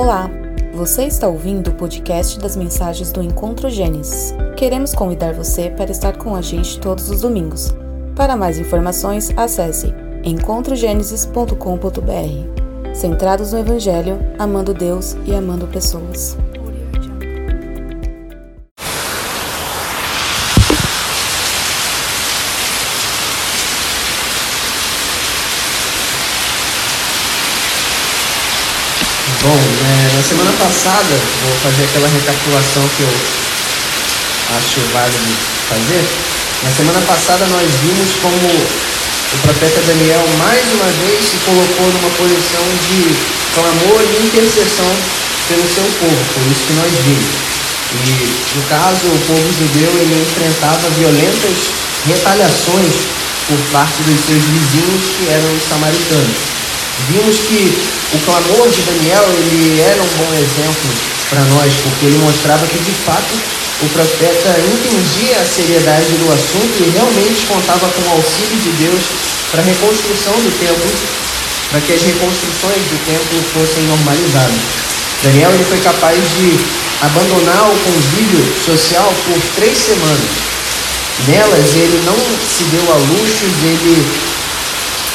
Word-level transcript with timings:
Olá, 0.00 0.30
você 0.72 1.06
está 1.06 1.26
ouvindo 1.26 1.70
o 1.70 1.74
podcast 1.74 2.38
das 2.38 2.54
mensagens 2.54 3.10
do 3.10 3.20
Encontro 3.20 3.68
Gênesis. 3.68 4.32
Queremos 4.56 4.94
convidar 4.94 5.34
você 5.34 5.70
para 5.70 5.90
estar 5.90 6.16
com 6.16 6.36
a 6.36 6.40
gente 6.40 6.78
todos 6.78 7.10
os 7.10 7.22
domingos. 7.22 7.74
Para 8.14 8.36
mais 8.36 8.60
informações, 8.60 9.32
acesse 9.36 9.92
encontrogenesis.com.br. 10.22 12.94
Centrados 12.94 13.52
no 13.52 13.58
Evangelho, 13.58 14.20
amando 14.38 14.72
Deus 14.72 15.16
e 15.26 15.34
amando 15.34 15.66
pessoas. 15.66 16.38
Na 30.18 30.24
semana 30.24 30.50
passada, 30.58 31.14
vou 31.46 31.54
fazer 31.62 31.84
aquela 31.84 32.08
recapitulação 32.08 32.82
que 32.96 33.02
eu 33.06 33.14
acho 34.58 34.80
válido 34.92 35.30
fazer. 35.70 36.02
Na 36.64 36.70
semana 36.74 37.00
passada 37.06 37.46
nós 37.46 37.70
vimos 37.86 38.18
como 38.18 38.34
o 38.34 39.38
profeta 39.46 39.80
Daniel 39.86 40.26
mais 40.42 40.66
uma 40.74 40.90
vez 41.06 41.22
se 41.22 41.38
colocou 41.46 41.86
numa 41.86 42.10
posição 42.18 42.66
de 42.90 43.14
clamor 43.54 44.02
e 44.02 44.26
intercessão 44.26 44.90
pelo 45.46 45.62
seu 45.70 45.86
povo, 46.02 46.18
por 46.34 46.42
isso 46.50 46.66
que 46.66 46.72
nós 46.74 46.90
vimos. 47.06 47.38
E 47.94 48.58
no 48.58 48.62
caso, 48.66 49.06
o 49.06 49.22
povo 49.22 49.46
judeu 49.54 50.02
ele 50.02 50.26
enfrentava 50.26 50.90
violentas 50.98 51.70
retaliações 52.08 53.06
por 53.46 53.58
parte 53.70 54.02
dos 54.02 54.18
seus 54.26 54.42
vizinhos 54.42 55.14
que 55.14 55.30
eram 55.30 55.54
os 55.54 55.62
samaritanos. 55.62 56.57
Vimos 57.06 57.38
que 57.46 57.78
o 58.12 58.18
clamor 58.26 58.68
de 58.68 58.82
Daniel 58.82 59.24
ele 59.38 59.80
era 59.80 60.02
um 60.02 60.12
bom 60.18 60.32
exemplo 60.34 60.90
para 61.30 61.40
nós, 61.54 61.72
porque 61.82 62.06
ele 62.06 62.18
mostrava 62.18 62.66
que 62.66 62.78
de 62.78 62.92
fato 63.06 63.32
o 63.80 63.88
profeta 63.90 64.58
entendia 64.58 65.38
a 65.38 65.46
seriedade 65.46 66.10
do 66.18 66.32
assunto 66.32 66.82
e 66.82 66.90
realmente 66.90 67.46
contava 67.46 67.86
com 67.88 68.02
o 68.02 68.12
auxílio 68.18 68.58
de 68.58 68.70
Deus 68.82 69.00
para 69.50 69.62
a 69.62 69.64
reconstrução 69.64 70.34
do 70.34 70.50
templo, 70.58 70.90
para 71.70 71.80
que 71.80 71.92
as 71.92 72.02
reconstruções 72.02 72.82
do 72.90 72.98
templo 73.06 73.38
fossem 73.54 73.84
normalizadas. 73.84 74.58
Daniel 75.22 75.50
ele 75.54 75.64
foi 75.64 75.78
capaz 75.78 76.18
de 76.18 76.58
abandonar 77.00 77.70
o 77.70 77.78
convívio 77.78 78.42
social 78.66 79.14
por 79.24 79.38
três 79.54 79.78
semanas. 79.78 80.30
Nelas 81.26 81.74
ele 81.74 82.02
não 82.04 82.18
se 82.46 82.64
deu 82.70 82.86
a 82.92 82.96
luxos, 82.96 83.54
ele 83.62 84.27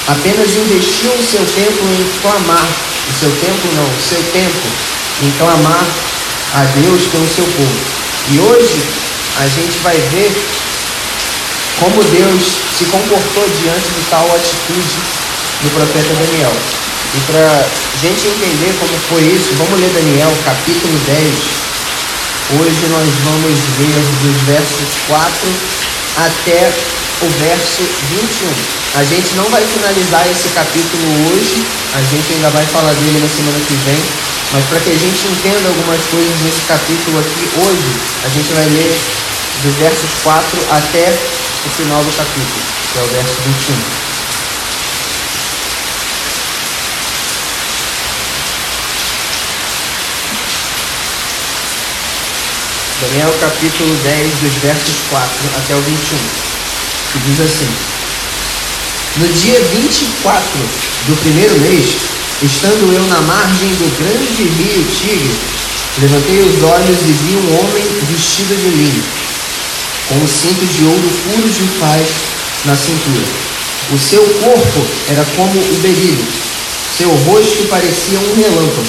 apenas 0.08 0.50
investiu 0.56 1.12
o 1.12 1.24
seu 1.24 1.46
tempo 1.56 1.84
em 1.88 2.22
clamar, 2.22 2.68
o 3.10 3.20
seu 3.20 3.32
tempo 3.40 3.68
não, 3.76 3.86
o 3.86 4.02
seu 4.02 4.22
tempo 4.32 4.68
em 5.24 5.32
clamar 5.38 5.86
a 6.54 6.64
Deus 6.76 7.04
pelo 7.12 7.28
seu 7.28 7.46
povo. 7.46 7.80
E 8.32 8.40
hoje 8.40 8.84
a 9.40 9.48
gente 9.48 9.78
vai 9.80 9.98
ver 9.98 10.32
como 11.80 12.04
Deus 12.04 12.42
se 12.78 12.86
comportou 12.86 13.44
diante 13.62 13.88
de 13.88 14.02
tal 14.10 14.26
atitude 14.36 14.98
do 15.62 15.70
profeta 15.74 16.14
Daniel. 16.14 16.54
E 17.16 17.20
para 17.32 17.68
gente 18.02 18.28
entender 18.28 18.74
como 18.80 18.94
foi 19.10 19.22
isso, 19.24 19.54
vamos 19.58 19.80
ler 19.80 19.90
Daniel 19.90 20.32
capítulo 20.46 20.98
10. 21.06 21.34
Hoje 22.60 22.88
nós 22.90 23.08
vamos 23.24 23.60
ler 23.80 24.04
dos 24.22 24.42
versos 24.44 24.90
4 25.08 25.32
até 26.18 26.72
o 27.24 27.30
verso 27.40 27.82
21. 28.12 29.00
A 29.00 29.04
gente 29.04 29.36
não 29.36 29.46
vai 29.46 29.64
finalizar 29.66 30.28
esse 30.30 30.50
capítulo 30.50 31.04
hoje, 31.32 31.64
a 31.96 32.02
gente 32.02 32.34
ainda 32.34 32.50
vai 32.50 32.66
falar 32.66 32.92
dele 32.94 33.20
na 33.20 33.30
semana 33.30 33.60
que 33.66 33.76
vem, 33.88 34.04
mas 34.52 34.66
para 34.66 34.80
que 34.82 34.90
a 34.92 34.98
gente 35.00 35.28
entenda 35.28 35.70
algumas 35.70 36.02
coisas 36.12 36.36
nesse 36.44 36.62
capítulo 36.68 37.20
aqui 37.20 37.50
hoje, 37.64 37.92
a 38.26 38.30
gente 38.30 38.52
vai 38.54 38.66
ler 38.66 39.00
dos 39.64 39.76
versos 39.76 40.10
4 40.22 40.60
até 40.72 41.16
o 41.66 41.70
final 41.70 42.04
do 42.04 42.12
capítulo, 42.12 42.64
que 42.92 43.00
é 43.00 43.02
o 43.02 43.08
verso 43.08 43.36
21. 43.46 44.04
Daniel 53.02 53.34
capítulo 53.40 53.96
10, 54.04 54.34
dos 54.40 54.54
versos 54.62 54.96
4 55.10 55.30
até 55.58 55.76
o 55.76 55.82
21 55.82 56.53
diz 57.20 57.40
assim: 57.40 57.70
No 59.18 59.28
dia 59.28 59.60
24 59.60 60.44
do 61.08 61.16
primeiro 61.22 61.60
mês, 61.60 61.86
estando 62.42 62.92
eu 62.94 63.04
na 63.08 63.22
margem 63.22 63.70
do 63.70 63.88
grande 63.98 64.44
rio 64.44 64.86
Tigre, 64.98 65.36
levantei 66.02 66.42
os 66.42 66.64
olhos 66.64 67.00
e 67.02 67.12
vi 67.12 67.36
um 67.36 67.60
homem 67.60 67.86
vestido 68.10 68.56
de 68.56 68.70
linho, 68.70 69.04
com 70.10 70.16
um 70.16 70.28
cinto 70.28 70.66
de 70.66 70.84
ouro 70.86 71.10
puro 71.26 71.50
de 71.50 71.68
faz 71.80 72.08
na 72.66 72.76
cintura. 72.76 73.54
O 73.92 74.00
seu 74.00 74.24
corpo 74.42 74.88
era 75.10 75.24
como 75.36 75.60
o 75.60 75.80
berilho, 75.82 76.26
seu 76.98 77.10
rosto 77.10 77.68
parecia 77.70 78.18
um 78.18 78.36
relâmpago, 78.36 78.88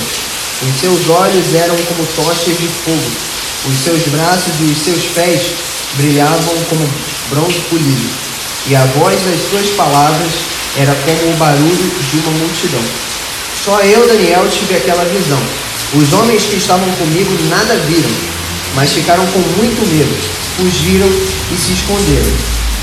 os 0.62 0.80
seus 0.80 1.08
olhos 1.10 1.54
eram 1.54 1.76
como 1.76 2.06
tochas 2.16 2.56
de 2.56 2.68
fogo, 2.84 3.10
os 3.66 3.84
seus 3.84 4.02
braços 4.08 4.54
e 4.60 4.64
os 4.64 4.78
seus 4.78 5.04
pés 5.14 5.42
brilhavam 5.96 6.54
como 6.68 6.88
bronze 7.30 7.58
polido, 7.70 8.10
e 8.66 8.76
a 8.76 8.84
voz 8.98 9.20
das 9.22 9.40
suas 9.48 9.68
palavras 9.76 10.30
era 10.76 10.94
como 10.94 11.32
o 11.32 11.36
barulho 11.36 11.92
de 12.10 12.18
uma 12.18 12.30
multidão. 12.38 12.82
Só 13.64 13.80
eu, 13.80 14.06
Daniel, 14.06 14.46
tive 14.50 14.76
aquela 14.76 15.04
visão. 15.04 15.40
Os 15.94 16.12
homens 16.12 16.44
que 16.44 16.56
estavam 16.56 16.90
comigo 16.96 17.30
nada 17.48 17.76
viram, 17.86 18.10
mas 18.74 18.92
ficaram 18.92 19.24
com 19.26 19.38
muito 19.38 19.80
medo, 19.88 20.14
fugiram 20.56 21.08
e 21.08 21.56
se 21.56 21.72
esconderam. 21.72 22.32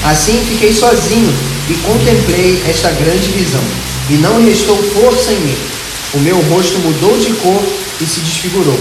Assim 0.06 0.44
fiquei 0.50 0.74
sozinho 0.74 1.34
e 1.70 1.74
contemplei 1.76 2.64
esta 2.68 2.90
grande 2.92 3.28
visão, 3.32 3.64
e 4.10 4.14
não 4.14 4.44
restou 4.44 4.78
força 4.78 5.32
em 5.34 5.40
mim. 5.40 5.58
O 6.14 6.20
meu 6.20 6.40
rosto 6.50 6.80
mudou 6.80 7.18
de 7.18 7.32
cor 7.34 7.64
e 8.00 8.06
se 8.06 8.20
desfigurou, 8.22 8.80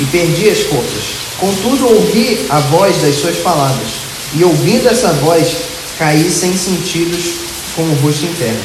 e 0.00 0.04
perdi 0.06 0.48
as 0.48 0.60
forças. 0.60 1.16
Contudo, 1.38 1.86
ouvi 1.86 2.46
a 2.48 2.60
voz 2.60 2.96
das 3.02 3.16
suas 3.16 3.36
palavras 3.38 4.11
e 4.34 4.44
ouvindo 4.44 4.88
essa 4.88 5.12
voz, 5.14 5.56
caí 5.98 6.30
sem 6.30 6.56
sentidos 6.56 7.34
com 7.76 7.82
o 7.82 7.94
rosto 7.96 8.24
em 8.24 8.32
terra. 8.34 8.60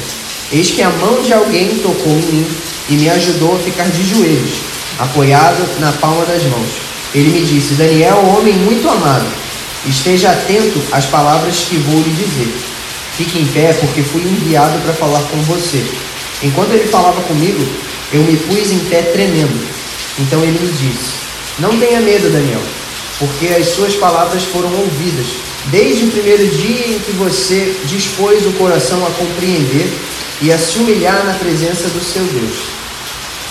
Eis 0.51 0.71
que 0.71 0.81
a 0.81 0.89
mão 0.89 1.21
de 1.21 1.33
alguém 1.33 1.77
tocou 1.79 2.13
em 2.13 2.21
mim 2.21 2.47
e 2.89 2.93
me 2.93 3.09
ajudou 3.09 3.55
a 3.55 3.59
ficar 3.59 3.89
de 3.89 4.03
joelhos, 4.03 4.61
apoiado 4.97 5.61
na 5.79 5.91
palma 5.93 6.25
das 6.25 6.43
mãos. 6.43 6.69
Ele 7.13 7.31
me 7.31 7.45
disse: 7.45 7.73
Daniel, 7.73 8.23
homem 8.25 8.53
muito 8.53 8.87
amado, 8.89 9.27
esteja 9.85 10.31
atento 10.31 10.81
às 10.91 11.05
palavras 11.05 11.65
que 11.69 11.75
vou 11.77 12.01
lhe 12.01 12.11
dizer. 12.11 12.53
Fique 13.17 13.39
em 13.39 13.47
pé, 13.47 13.73
porque 13.73 14.03
fui 14.03 14.21
enviado 14.21 14.79
para 14.79 14.93
falar 14.93 15.21
com 15.23 15.41
você. 15.43 15.83
Enquanto 16.43 16.71
ele 16.71 16.87
falava 16.87 17.19
comigo, 17.23 17.67
eu 18.13 18.21
me 18.21 18.37
pus 18.37 18.71
em 18.71 18.79
pé 18.79 19.01
tremendo. 19.01 19.67
Então 20.19 20.41
ele 20.43 20.59
me 20.59 20.71
disse: 20.71 21.11
Não 21.59 21.77
tenha 21.77 21.99
medo, 21.99 22.31
Daniel, 22.31 22.61
porque 23.19 23.47
as 23.47 23.67
suas 23.67 23.95
palavras 23.95 24.43
foram 24.43 24.71
ouvidas 24.71 25.46
desde 25.71 26.05
o 26.05 26.11
primeiro 26.11 26.47
dia 26.47 26.87
em 26.87 26.99
que 26.99 27.11
você 27.13 27.75
dispôs 27.85 28.45
o 28.45 28.53
coração 28.53 29.05
a 29.05 29.11
compreender 29.11 29.91
e 30.41 30.51
a 30.51 30.57
se 30.57 30.77
humilhar 30.77 31.25
na 31.25 31.33
presença 31.33 31.89
do 31.89 32.03
seu 32.03 32.23
Deus. 32.23 32.55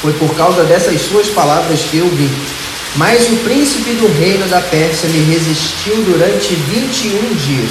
Foi 0.01 0.13
por 0.15 0.35
causa 0.35 0.65
dessas 0.65 1.01
suas 1.03 1.29
palavras 1.29 1.81
que 1.91 1.99
eu 1.99 2.09
vim. 2.09 2.31
Mas 2.97 3.29
o 3.29 3.37
príncipe 3.39 3.91
do 3.93 4.07
reino 4.19 4.47
da 4.49 4.61
Pérsia 4.61 5.09
me 5.11 5.19
resistiu 5.25 5.97
durante 6.05 6.55
21 6.55 7.35
dias. 7.35 7.71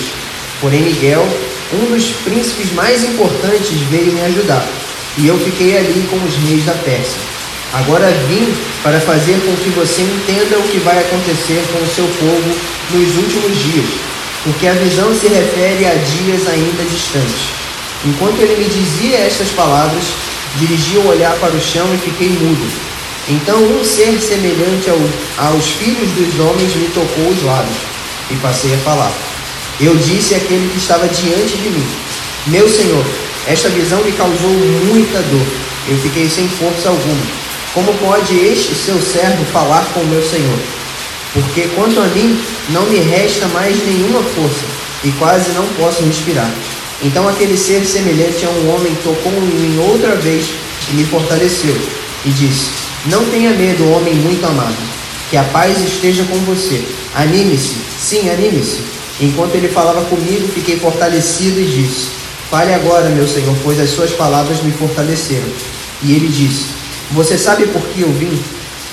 Porém, 0.62 0.82
Miguel, 0.82 1.28
um 1.74 1.92
dos 1.92 2.06
príncipes 2.24 2.72
mais 2.74 3.04
importantes, 3.04 3.72
veio 3.90 4.14
me 4.14 4.22
ajudar. 4.22 4.68
E 5.18 5.28
eu 5.28 5.40
fiquei 5.40 5.78
ali 5.78 6.08
com 6.10 6.18
os 6.18 6.36
reis 6.48 6.66
da 6.66 6.74
Pérsia. 6.74 7.18
Agora 7.74 8.12
vim 8.30 8.54
para 8.84 9.00
fazer 9.02 9.40
com 9.40 9.56
que 9.64 9.70
você 9.70 10.02
entenda 10.02 10.60
o 10.60 10.68
que 10.68 10.78
vai 10.80 11.00
acontecer 11.00 11.64
com 11.72 11.84
o 11.84 11.88
seu 11.88 12.06
povo 12.06 12.56
nos 12.92 13.18
últimos 13.18 13.58
dias 13.64 14.15
porque 14.46 14.68
a 14.68 14.74
visão 14.74 15.14
se 15.14 15.28
refere 15.28 15.88
a 15.88 15.96
dias 15.96 16.48
ainda 16.48 16.84
distantes. 16.84 17.50
Enquanto 18.06 18.40
ele 18.40 18.64
me 18.64 18.70
dizia 18.70 19.18
estas 19.18 19.50
palavras, 19.50 20.04
dirigi 20.58 20.98
o 20.98 21.08
olhar 21.08 21.36
para 21.40 21.52
o 21.52 21.60
chão 21.60 21.86
e 21.94 21.98
fiquei 21.98 22.30
mudo. 22.30 22.72
Então 23.28 23.58
um 23.58 23.84
ser 23.84 24.22
semelhante 24.22 24.88
ao, 24.88 25.48
aos 25.48 25.66
filhos 25.66 26.12
dos 26.12 26.40
homens 26.40 26.76
me 26.76 26.88
tocou 26.90 27.28
os 27.28 27.44
lábios 27.44 27.78
e 28.30 28.36
passei 28.36 28.76
a 28.76 28.78
falar. 28.78 29.12
Eu 29.80 29.96
disse 29.96 30.36
àquele 30.36 30.70
que 30.70 30.78
estava 30.78 31.08
diante 31.08 31.58
de 31.58 31.70
mim: 31.70 31.88
Meu 32.46 32.70
Senhor, 32.70 33.04
esta 33.48 33.68
visão 33.70 34.04
me 34.04 34.12
causou 34.12 34.52
muita 34.86 35.24
dor. 35.24 35.48
Eu 35.90 35.98
fiquei 35.98 36.30
sem 36.30 36.48
força 36.48 36.90
alguma. 36.90 37.26
Como 37.74 37.92
pode 37.96 38.38
este 38.38 38.76
seu 38.76 39.02
servo 39.02 39.44
falar 39.46 39.86
com 39.94 40.04
meu 40.04 40.22
Senhor? 40.22 40.75
Porque 41.36 41.68
quanto 41.76 42.00
a 42.00 42.08
mim, 42.08 42.40
não 42.70 42.86
me 42.86 42.98
resta 42.98 43.46
mais 43.50 43.76
nenhuma 43.86 44.24
força, 44.24 44.66
e 45.04 45.12
quase 45.20 45.52
não 45.52 45.68
posso 45.78 46.02
respirar. 46.04 46.50
Então 47.04 47.28
aquele 47.28 47.58
ser 47.58 47.86
semelhante 47.86 48.46
a 48.46 48.50
um 48.50 48.74
homem 48.74 48.96
tocou 49.04 49.34
em 49.34 49.42
mim 49.42 49.78
outra 49.92 50.16
vez 50.16 50.46
e 50.90 50.96
me 50.96 51.04
fortaleceu, 51.04 51.76
e 52.26 52.30
disse: 52.30 52.70
Não 53.08 53.26
tenha 53.26 53.52
medo, 53.52 53.92
homem 53.92 54.16
muito 54.16 54.46
amado. 54.46 54.78
Que 55.30 55.36
a 55.36 55.44
paz 55.44 55.84
esteja 55.84 56.24
com 56.24 56.38
você. 56.46 56.82
Anime-se. 57.14 57.76
Sim, 58.00 58.30
anime-se. 58.30 58.80
Enquanto 59.20 59.56
ele 59.56 59.68
falava 59.68 60.06
comigo, 60.06 60.48
fiquei 60.54 60.80
fortalecido 60.80 61.60
e 61.60 61.66
disse: 61.66 62.08
Fale 62.50 62.74
agora, 62.74 63.10
meu 63.10 63.28
Senhor, 63.28 63.56
pois 63.62 63.78
as 63.80 63.90
suas 63.90 64.12
palavras 64.12 64.64
me 64.64 64.72
fortaleceram. 64.72 65.48
E 66.02 66.14
ele 66.14 66.30
disse: 66.30 66.68
Você 67.12 67.38
sabe 67.38 67.66
por 67.68 67.82
que 67.90 68.02
eu 68.02 68.12
vim? 68.14 68.42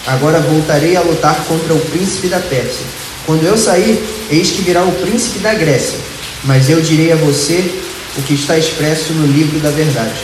Agora 0.07 0.41
voltarei 0.41 0.97
a 0.97 1.01
lutar 1.01 1.45
contra 1.45 1.75
o 1.75 1.81
príncipe 1.81 2.29
da 2.29 2.41
Pérsia. 2.41 2.85
Quando 3.25 3.45
eu 3.45 3.57
sair, 3.57 4.03
eis 4.31 4.51
que 4.51 4.63
virá 4.63 4.83
o 4.83 4.93
príncipe 4.93 5.39
da 5.39 5.55
Grécia. 5.55 5.99
Mas 6.45 6.69
eu 6.69 6.81
direi 6.81 7.13
a 7.13 7.17
você 7.17 7.73
o 8.17 8.23
que 8.23 8.35
está 8.35 8.59
expresso 8.59 9.13
no 9.13 9.27
livro 9.27 9.61
da 9.61 9.71
verdade. 9.71 10.21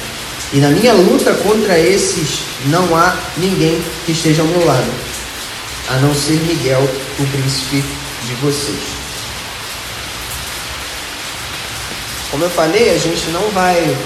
E 0.52 0.58
na 0.58 0.70
minha 0.70 0.92
luta 0.94 1.32
contra 1.34 1.78
esses, 1.78 2.40
não 2.66 2.96
há 2.96 3.16
ninguém 3.36 3.80
que 4.04 4.12
esteja 4.12 4.42
ao 4.42 4.48
meu 4.48 4.64
lado, 4.64 4.90
a 5.90 5.96
não 5.98 6.14
ser 6.14 6.40
Miguel, 6.40 6.82
o 7.18 7.26
príncipe 7.26 7.84
de 8.26 8.34
vocês. 8.40 8.98
Como 12.30 12.44
eu 12.44 12.50
falei, 12.50 12.90
a 12.90 12.98
gente 12.98 13.30
não 13.30 13.48
vai 13.50 13.96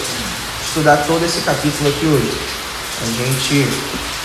estudar 0.64 0.98
todo 0.98 1.24
esse 1.24 1.40
capítulo 1.40 1.88
aqui 1.88 2.06
hoje. 2.06 2.32
A 3.02 3.24
gente 3.24 3.68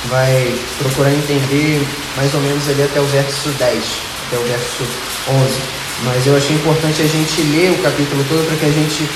vai 0.09 0.55
procurar 0.79 1.11
entender 1.11 1.85
mais 2.15 2.33
ou 2.33 2.41
menos 2.41 2.67
ali 2.69 2.83
até 2.83 2.99
o 2.99 3.05
verso 3.05 3.49
10, 3.49 3.83
até 4.27 4.37
o 4.37 4.43
verso 4.43 4.83
11. 5.29 5.59
Mas 6.03 6.27
eu 6.27 6.35
achei 6.35 6.55
importante 6.55 7.01
a 7.01 7.07
gente 7.07 7.41
ler 7.41 7.71
o 7.71 7.83
capítulo 7.83 8.23
todo 8.29 8.45
para 8.47 8.55
que 8.57 8.65
a 8.65 8.71
gente 8.71 9.09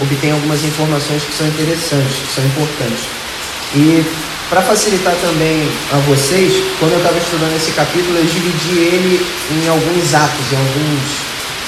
obtenha 0.00 0.34
algumas 0.34 0.64
informações 0.64 1.22
que 1.22 1.34
são 1.34 1.46
interessantes, 1.46 2.16
que 2.16 2.34
são 2.34 2.44
importantes. 2.44 3.04
E 3.74 4.04
para 4.48 4.62
facilitar 4.62 5.14
também 5.16 5.68
a 5.92 5.96
vocês, 6.08 6.64
quando 6.78 6.92
eu 6.92 6.98
estava 6.98 7.18
estudando 7.18 7.54
esse 7.54 7.70
capítulo, 7.72 8.16
eu 8.16 8.24
dividi 8.24 8.78
ele 8.78 9.26
em 9.50 9.68
alguns 9.68 10.14
atos, 10.14 10.52
em 10.52 10.56
alguns, 10.56 11.02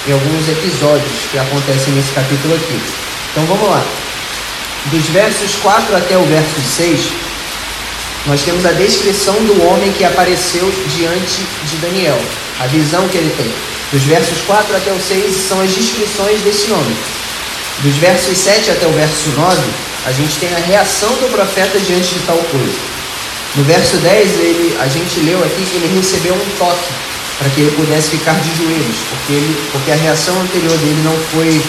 em 0.08 0.12
alguns 0.12 0.48
episódios 0.48 1.12
que 1.30 1.38
acontecem 1.38 1.92
nesse 1.92 2.12
capítulo 2.12 2.54
aqui. 2.54 2.80
Então 3.32 3.44
vamos 3.44 3.68
lá. 3.68 3.84
Dos 4.86 5.06
versos 5.08 5.56
4 5.56 5.94
até 5.94 6.16
o 6.16 6.24
verso 6.24 6.58
6, 6.58 7.12
nós 8.26 8.42
temos 8.42 8.66
a 8.66 8.72
descrição 8.72 9.34
do 9.44 9.62
homem 9.66 9.92
que 9.92 10.04
apareceu 10.04 10.70
diante 10.94 11.42
de 11.64 11.76
Daniel, 11.76 12.20
a 12.60 12.66
visão 12.66 13.08
que 13.08 13.16
ele 13.16 13.34
tem. 13.36 13.50
Dos 13.92 14.02
versos 14.02 14.38
4 14.46 14.76
até 14.76 14.92
o 14.92 15.00
6 15.00 15.34
são 15.48 15.60
as 15.60 15.70
descrições 15.70 16.40
desse 16.42 16.70
homem. 16.70 16.96
Dos 17.82 17.96
versos 17.96 18.36
7 18.36 18.70
até 18.70 18.86
o 18.86 18.92
verso 18.92 19.30
9, 19.30 19.58
a 20.06 20.12
gente 20.12 20.36
tem 20.38 20.54
a 20.54 20.58
reação 20.58 21.08
do 21.14 21.32
profeta 21.32 21.78
diante 21.80 22.14
de 22.14 22.20
tal 22.20 22.36
coisa. 22.36 22.78
No 23.56 23.64
verso 23.64 23.96
10, 23.96 24.30
ele, 24.38 24.76
a 24.78 24.86
gente 24.86 25.20
leu 25.20 25.42
aqui 25.42 25.64
que 25.64 25.76
ele 25.76 25.96
recebeu 25.96 26.34
um 26.34 26.58
toque 26.58 26.92
para 27.38 27.48
que 27.48 27.62
ele 27.62 27.70
pudesse 27.74 28.10
ficar 28.10 28.34
de 28.34 28.54
joelhos, 28.54 28.96
porque, 29.08 29.32
ele, 29.32 29.70
porque 29.72 29.90
a 29.90 29.96
reação 29.96 30.38
anterior 30.42 30.76
dele 30.76 31.00
não 31.02 31.16
foi 31.32 31.60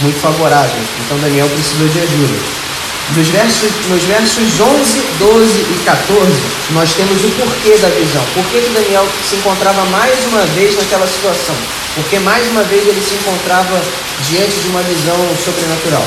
muito 0.00 0.20
favorável. 0.20 0.80
Então 1.04 1.18
Daniel 1.18 1.48
precisou 1.48 1.88
de 1.88 1.98
ajuda. 1.98 2.67
Nos 3.16 3.28
versos, 3.28 3.72
nos 3.88 4.04
versos 4.04 4.60
11, 4.60 5.02
12 5.18 5.60
e 5.60 5.80
14, 5.84 6.30
nós 6.72 6.92
temos 6.92 7.24
o 7.24 7.30
porquê 7.40 7.78
da 7.78 7.88
visão. 7.88 8.22
Por 8.34 8.44
que, 8.46 8.60
Daniel 8.68 9.06
se 9.26 9.36
encontrava 9.36 9.82
mais 9.86 10.12
uma 10.26 10.44
vez 10.52 10.76
naquela 10.76 11.06
situação? 11.06 11.56
Porque 11.94 12.18
mais 12.18 12.46
uma 12.48 12.62
vez 12.64 12.86
ele 12.86 13.00
se 13.00 13.14
encontrava 13.14 13.80
diante 14.28 14.60
de 14.60 14.68
uma 14.68 14.82
visão 14.82 15.16
sobrenatural. 15.42 16.04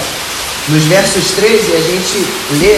Nos 0.69 0.83
versos 0.83 1.31
13, 1.31 1.73
a 1.73 1.81
gente 1.81 2.27
lê 2.61 2.77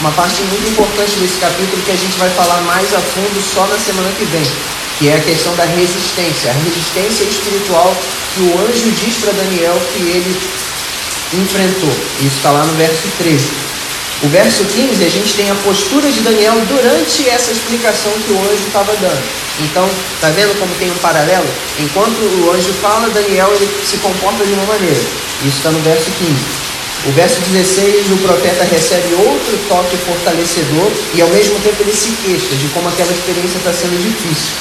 uma 0.00 0.10
parte 0.12 0.42
muito 0.42 0.68
importante 0.68 1.14
desse 1.20 1.38
capítulo 1.38 1.80
que 1.86 1.92
a 1.92 1.96
gente 1.96 2.18
vai 2.18 2.28
falar 2.30 2.60
mais 2.62 2.92
a 2.92 2.98
fundo 2.98 3.40
só 3.54 3.66
na 3.66 3.78
semana 3.78 4.10
que 4.18 4.24
vem, 4.24 4.42
que 4.98 5.08
é 5.08 5.14
a 5.14 5.20
questão 5.20 5.54
da 5.54 5.64
resistência, 5.64 6.50
a 6.50 6.54
resistência 6.64 7.22
espiritual 7.22 7.94
que 8.34 8.40
o 8.40 8.66
anjo 8.66 8.90
diz 8.98 9.14
para 9.22 9.32
Daniel 9.32 9.80
que 9.94 10.02
ele 10.02 10.36
enfrentou. 11.34 11.92
Isso 12.20 12.36
está 12.36 12.50
lá 12.50 12.64
no 12.64 12.74
verso 12.74 13.08
13. 13.18 13.70
O 14.22 14.28
verso 14.28 14.64
15, 14.64 15.04
a 15.04 15.08
gente 15.08 15.32
tem 15.32 15.50
a 15.50 15.54
postura 15.56 16.10
de 16.10 16.20
Daniel 16.20 16.54
durante 16.68 17.28
essa 17.28 17.52
explicação 17.52 18.12
que 18.26 18.32
o 18.32 18.38
anjo 18.38 18.66
estava 18.66 18.92
dando. 19.00 19.22
Então, 19.60 19.88
tá 20.20 20.28
vendo 20.28 20.58
como 20.58 20.74
tem 20.74 20.90
um 20.90 20.98
paralelo? 20.98 21.46
Enquanto 21.78 22.20
o 22.20 22.52
anjo 22.52 22.72
fala, 22.82 23.08
Daniel 23.08 23.50
ele 23.54 23.68
se 23.84 23.96
comporta 23.96 24.44
de 24.44 24.52
uma 24.52 24.64
maneira. 24.64 25.00
Isso 25.44 25.56
está 25.56 25.70
no 25.70 25.80
verso 25.80 26.10
15. 26.18 26.34
O 27.06 27.12
verso 27.12 27.40
16, 27.40 28.12
o 28.12 28.16
profeta 28.18 28.62
recebe 28.64 29.14
outro 29.14 29.58
toque 29.68 29.96
fortalecedor 30.04 30.92
e 31.14 31.22
ao 31.22 31.28
mesmo 31.28 31.58
tempo 31.60 31.80
ele 31.80 31.94
se 31.94 32.10
queixa 32.22 32.54
de 32.54 32.68
como 32.74 32.90
aquela 32.90 33.10
experiência 33.10 33.56
está 33.56 33.72
sendo 33.72 33.96
difícil. 34.02 34.52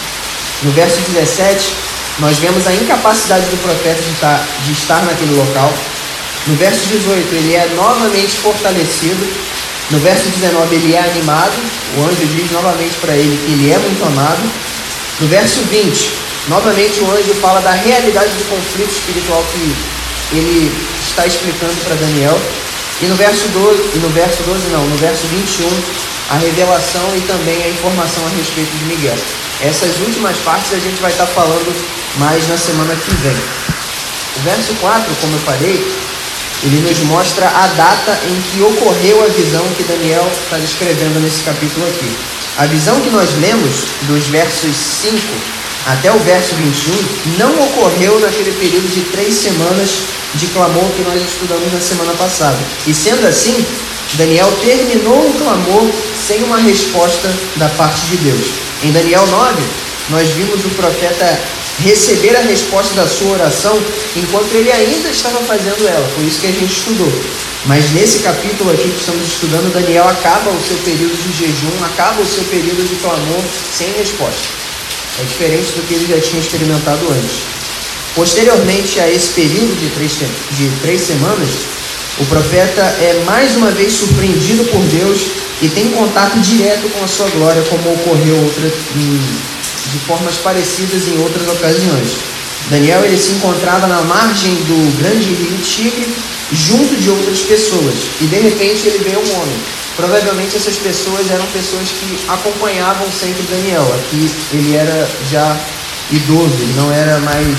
No 0.64 0.72
verso 0.72 1.02
17, 1.02 1.74
nós 2.20 2.38
vemos 2.38 2.66
a 2.66 2.74
incapacidade 2.74 3.46
do 3.48 3.62
profeta 3.62 4.02
de 4.02 4.12
estar, 4.12 4.48
de 4.66 4.72
estar 4.72 5.04
naquele 5.06 5.36
local. 5.36 5.74
No 6.50 6.56
verso 6.56 6.82
18, 6.88 7.36
ele 7.36 7.54
é 7.54 7.70
novamente 7.76 8.38
fortalecido. 8.38 9.22
No 9.92 10.00
verso 10.00 10.28
19, 10.30 10.76
ele 10.76 10.96
é 10.96 11.00
animado. 11.00 11.54
O 11.96 12.02
anjo 12.06 12.26
diz 12.26 12.50
novamente 12.50 12.96
para 12.98 13.14
ele 13.14 13.38
que 13.46 13.52
ele 13.52 13.72
é 13.72 13.78
muito 13.78 14.04
amado. 14.04 14.42
No 15.20 15.28
verso 15.28 15.62
20, 15.70 16.12
novamente 16.48 17.02
o 17.02 17.12
anjo 17.12 17.36
fala 17.36 17.62
da 17.62 17.70
realidade 17.70 18.32
do 18.32 18.50
conflito 18.50 18.90
espiritual 18.90 19.46
que 19.54 19.76
ele 20.36 20.74
está 21.08 21.28
explicando 21.28 21.76
para 21.86 21.94
Daniel. 21.94 22.42
E 23.00 23.06
no 23.06 23.16
verso 23.16 23.48
12, 23.50 23.92
e 23.94 24.00
no 24.00 24.10
verso 24.10 24.42
12 24.42 24.70
não, 24.70 24.84
no 24.88 24.98
verso 24.98 25.28
21, 25.28 25.70
a 26.32 26.38
revelação 26.38 27.14
e 27.16 27.22
também 27.22 27.64
a 27.64 27.70
informação 27.70 28.26
a 28.26 28.30
respeito 28.36 28.76
de 28.76 28.86
Miguel. 28.86 29.18
Essas 29.62 30.00
últimas 30.00 30.36
partes 30.40 30.74
a 30.74 30.80
gente 30.80 31.00
vai 31.00 31.12
estar 31.12 31.28
falando 31.28 31.70
mais 32.18 32.48
na 32.48 32.58
semana 32.58 32.96
que 32.96 33.14
vem. 33.22 33.38
O 34.38 34.42
verso 34.42 34.74
4, 34.82 35.16
como 35.22 35.36
eu 35.36 35.40
falei, 35.42 36.10
ele 36.64 36.82
nos 36.88 37.00
mostra 37.00 37.48
a 37.48 37.68
data 37.68 38.20
em 38.28 38.42
que 38.42 38.62
ocorreu 38.62 39.24
a 39.24 39.28
visão 39.28 39.66
que 39.78 39.84
Daniel 39.84 40.30
está 40.44 40.58
descrevendo 40.58 41.20
nesse 41.22 41.42
capítulo 41.44 41.88
aqui. 41.88 42.12
A 42.58 42.66
visão 42.66 43.00
que 43.00 43.10
nós 43.10 43.30
lemos, 43.40 43.76
dos 44.08 44.28
versos 44.28 44.76
5 44.76 45.18
até 45.88 46.12
o 46.12 46.20
verso 46.20 46.56
21, 46.56 47.38
não 47.38 47.64
ocorreu 47.64 48.20
naquele 48.20 48.52
período 48.52 48.94
de 48.94 49.02
três 49.12 49.36
semanas 49.36 49.90
de 50.36 50.48
clamor 50.48 50.86
que 50.92 51.02
nós 51.04 51.22
estudamos 51.22 51.72
na 51.72 51.80
semana 51.80 52.14
passada. 52.14 52.58
E 52.86 52.94
sendo 52.94 53.26
assim, 53.26 53.66
Daniel 54.16 54.52
terminou 54.62 55.30
o 55.30 55.34
clamor 55.34 55.90
sem 56.28 56.44
uma 56.44 56.58
resposta 56.58 57.34
da 57.56 57.70
parte 57.70 58.02
de 58.08 58.18
Deus. 58.18 58.48
Em 58.84 58.92
Daniel 58.92 59.26
9, 59.26 59.64
nós 60.10 60.28
vimos 60.30 60.66
o 60.66 60.70
profeta 60.70 61.40
receber 61.84 62.36
a 62.36 62.42
resposta 62.42 62.94
da 62.94 63.08
sua 63.08 63.34
oração 63.34 63.78
enquanto 64.16 64.54
ele 64.54 64.72
ainda 64.72 65.10
estava 65.10 65.40
fazendo 65.40 65.88
ela. 65.88 66.08
Por 66.16 66.24
isso 66.24 66.40
que 66.40 66.48
a 66.48 66.52
gente 66.52 66.74
estudou. 66.74 67.12
Mas 67.66 67.92
nesse 67.92 68.20
capítulo 68.20 68.72
aqui 68.72 68.90
que 68.90 69.00
estamos 69.00 69.28
estudando, 69.28 69.74
Daniel 69.74 70.08
acaba 70.08 70.50
o 70.50 70.62
seu 70.68 70.78
período 70.78 71.16
de 71.24 71.38
jejum, 71.38 71.86
acaba 71.86 72.22
o 72.22 72.26
seu 72.26 72.44
período 72.46 72.88
de 72.88 72.96
clamor 72.96 73.44
sem 73.78 73.92
resposta. 73.94 74.48
É 75.20 75.24
diferente 75.24 75.72
do 75.74 75.88
que 75.88 75.94
ele 75.96 76.08
já 76.08 76.22
tinha 76.22 76.42
experimentado 76.42 77.06
antes. 77.12 77.44
Posteriormente 78.16 79.00
a 79.00 79.10
esse 79.10 79.30
período 79.30 79.78
de 79.80 79.90
três, 79.90 80.12
de 80.52 80.70
três 80.82 81.02
semanas, 81.02 81.50
o 82.20 82.26
profeta 82.26 82.82
é 82.82 83.24
mais 83.26 83.56
uma 83.56 83.72
vez 83.72 83.94
surpreendido 83.94 84.64
por 84.66 84.82
Deus 84.82 85.22
e 85.62 85.70
tem 85.70 85.90
contato 85.92 86.40
direto 86.40 86.90
com 86.90 87.04
a 87.04 87.08
sua 87.08 87.30
glória, 87.30 87.62
como 87.70 87.94
ocorreu 87.94 88.36
outra, 88.38 88.72
de 89.92 90.00
formas 90.00 90.36
parecidas 90.38 91.08
em 91.08 91.18
outras 91.20 91.48
ocasiões. 91.48 92.18
Daniel 92.70 93.04
ele 93.04 93.18
se 93.18 93.32
encontrava 93.32 93.88
na 93.88 94.02
margem 94.02 94.54
do 94.54 94.98
grande 95.00 95.34
rio 95.34 95.58
Tigre, 95.64 96.14
junto 96.52 96.96
de 96.96 97.10
outras 97.10 97.40
pessoas, 97.42 97.96
e 98.22 98.26
de 98.26 98.36
repente 98.36 98.88
ele 98.88 99.00
vê 99.00 99.18
um 99.18 99.42
homem. 99.42 99.58
Provavelmente 99.96 100.56
essas 100.56 100.78
pessoas 100.78 101.30
eram 101.30 101.46
pessoas 101.48 101.90
que 101.90 102.20
acompanhavam 102.30 103.06
sempre 103.12 103.44
Daniel. 103.44 103.84
Aqui 103.96 104.32
ele 104.54 104.76
era 104.76 105.10
já 105.30 105.60
idoso, 106.12 106.56
ele 106.62 106.74
não 106.78 106.92
era 106.92 107.20
mais. 107.20 107.58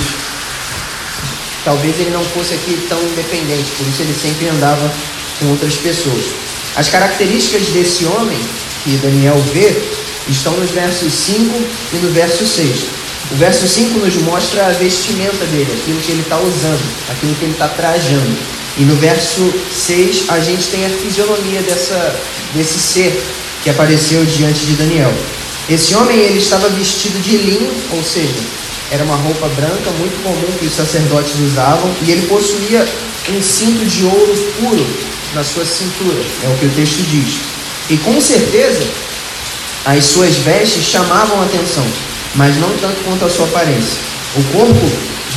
Talvez 1.64 2.00
ele 2.00 2.10
não 2.10 2.24
fosse 2.24 2.54
aqui 2.54 2.86
tão 2.88 2.98
independente, 3.02 3.70
por 3.76 3.86
isso 3.86 4.00
ele 4.00 4.14
sempre 4.14 4.48
andava 4.48 4.90
com 5.38 5.46
outras 5.48 5.74
pessoas. 5.76 6.24
As 6.76 6.88
características 6.88 7.68
desse 7.68 8.06
homem 8.06 8.38
que 8.84 8.96
Daniel 8.96 9.36
vê 9.52 9.76
estão 10.30 10.52
nos 10.56 10.70
versos 10.70 11.12
5 11.12 11.64
e 11.92 11.96
no 11.96 12.10
verso 12.10 12.46
6. 12.46 12.70
O 13.32 13.36
verso 13.36 13.66
5 13.66 13.98
nos 13.98 14.14
mostra 14.22 14.66
a 14.66 14.70
vestimenta 14.70 15.44
dele, 15.46 15.72
aquilo 15.80 16.00
que 16.00 16.10
ele 16.12 16.22
está 16.22 16.38
usando, 16.38 16.82
aquilo 17.10 17.34
que 17.34 17.44
ele 17.44 17.52
está 17.52 17.68
trajando. 17.68 18.36
E 18.76 18.82
no 18.82 18.96
verso 18.96 19.52
6 19.72 20.24
a 20.28 20.40
gente 20.40 20.68
tem 20.68 20.86
a 20.86 20.90
fisionomia 20.90 21.60
dessa, 21.62 22.20
desse 22.54 22.78
ser 22.78 23.22
que 23.62 23.70
apareceu 23.70 24.24
diante 24.24 24.64
de 24.66 24.72
Daniel. 24.72 25.12
Esse 25.68 25.94
homem 25.94 26.18
ele 26.18 26.38
estava 26.38 26.68
vestido 26.70 27.20
de 27.22 27.36
linho, 27.36 27.70
ou 27.92 28.02
seja, 28.02 28.34
era 28.90 29.04
uma 29.04 29.16
roupa 29.16 29.46
branca 29.48 29.90
muito 29.98 30.20
comum 30.22 30.58
que 30.58 30.66
os 30.66 30.74
sacerdotes 30.74 31.34
usavam, 31.38 31.94
e 32.02 32.10
ele 32.10 32.26
possuía 32.26 32.84
um 33.28 33.40
cinto 33.40 33.84
de 33.86 34.04
ouro 34.04 34.34
puro 34.60 34.86
na 35.34 35.44
sua 35.44 35.64
cintura, 35.64 36.20
é 36.42 36.48
o 36.48 36.58
que 36.58 36.66
o 36.66 36.70
texto 36.70 37.02
diz. 37.08 37.38
E 37.88 37.96
com 37.98 38.20
certeza 38.20 38.84
As 39.90 40.04
suas 40.04 40.36
vestes 40.36 40.84
chamavam 40.84 41.42
atenção, 41.42 41.84
mas 42.36 42.56
não 42.58 42.68
tanto 42.76 43.02
quanto 43.02 43.24
a 43.24 43.28
sua 43.28 43.44
aparência. 43.46 43.98
O 44.36 44.44
corpo 44.52 44.88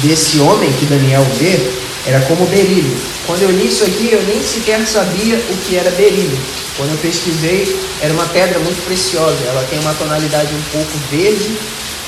desse 0.03 0.37
homem 0.41 0.71
que 0.73 0.85
Daniel 0.85 1.25
vê 1.39 1.71
era 2.05 2.19
como 2.27 2.45
berílio. 2.45 2.95
Quando 3.25 3.41
eu 3.41 3.49
li 3.49 3.67
isso 3.67 3.83
aqui, 3.83 4.11
eu 4.11 4.21
nem 4.21 4.43
sequer 4.43 4.85
sabia 4.85 5.37
o 5.37 5.57
que 5.65 5.75
era 5.75 5.89
berílio. 5.89 6.37
Quando 6.77 6.91
eu 6.91 6.97
pesquisei, 6.99 7.75
era 7.99 8.13
uma 8.13 8.27
pedra 8.27 8.59
muito 8.59 8.85
preciosa. 8.85 9.39
Ela 9.47 9.65
tem 9.71 9.79
uma 9.79 9.95
tonalidade 9.95 10.53
um 10.53 10.61
pouco 10.71 10.91
verde, 11.09 11.57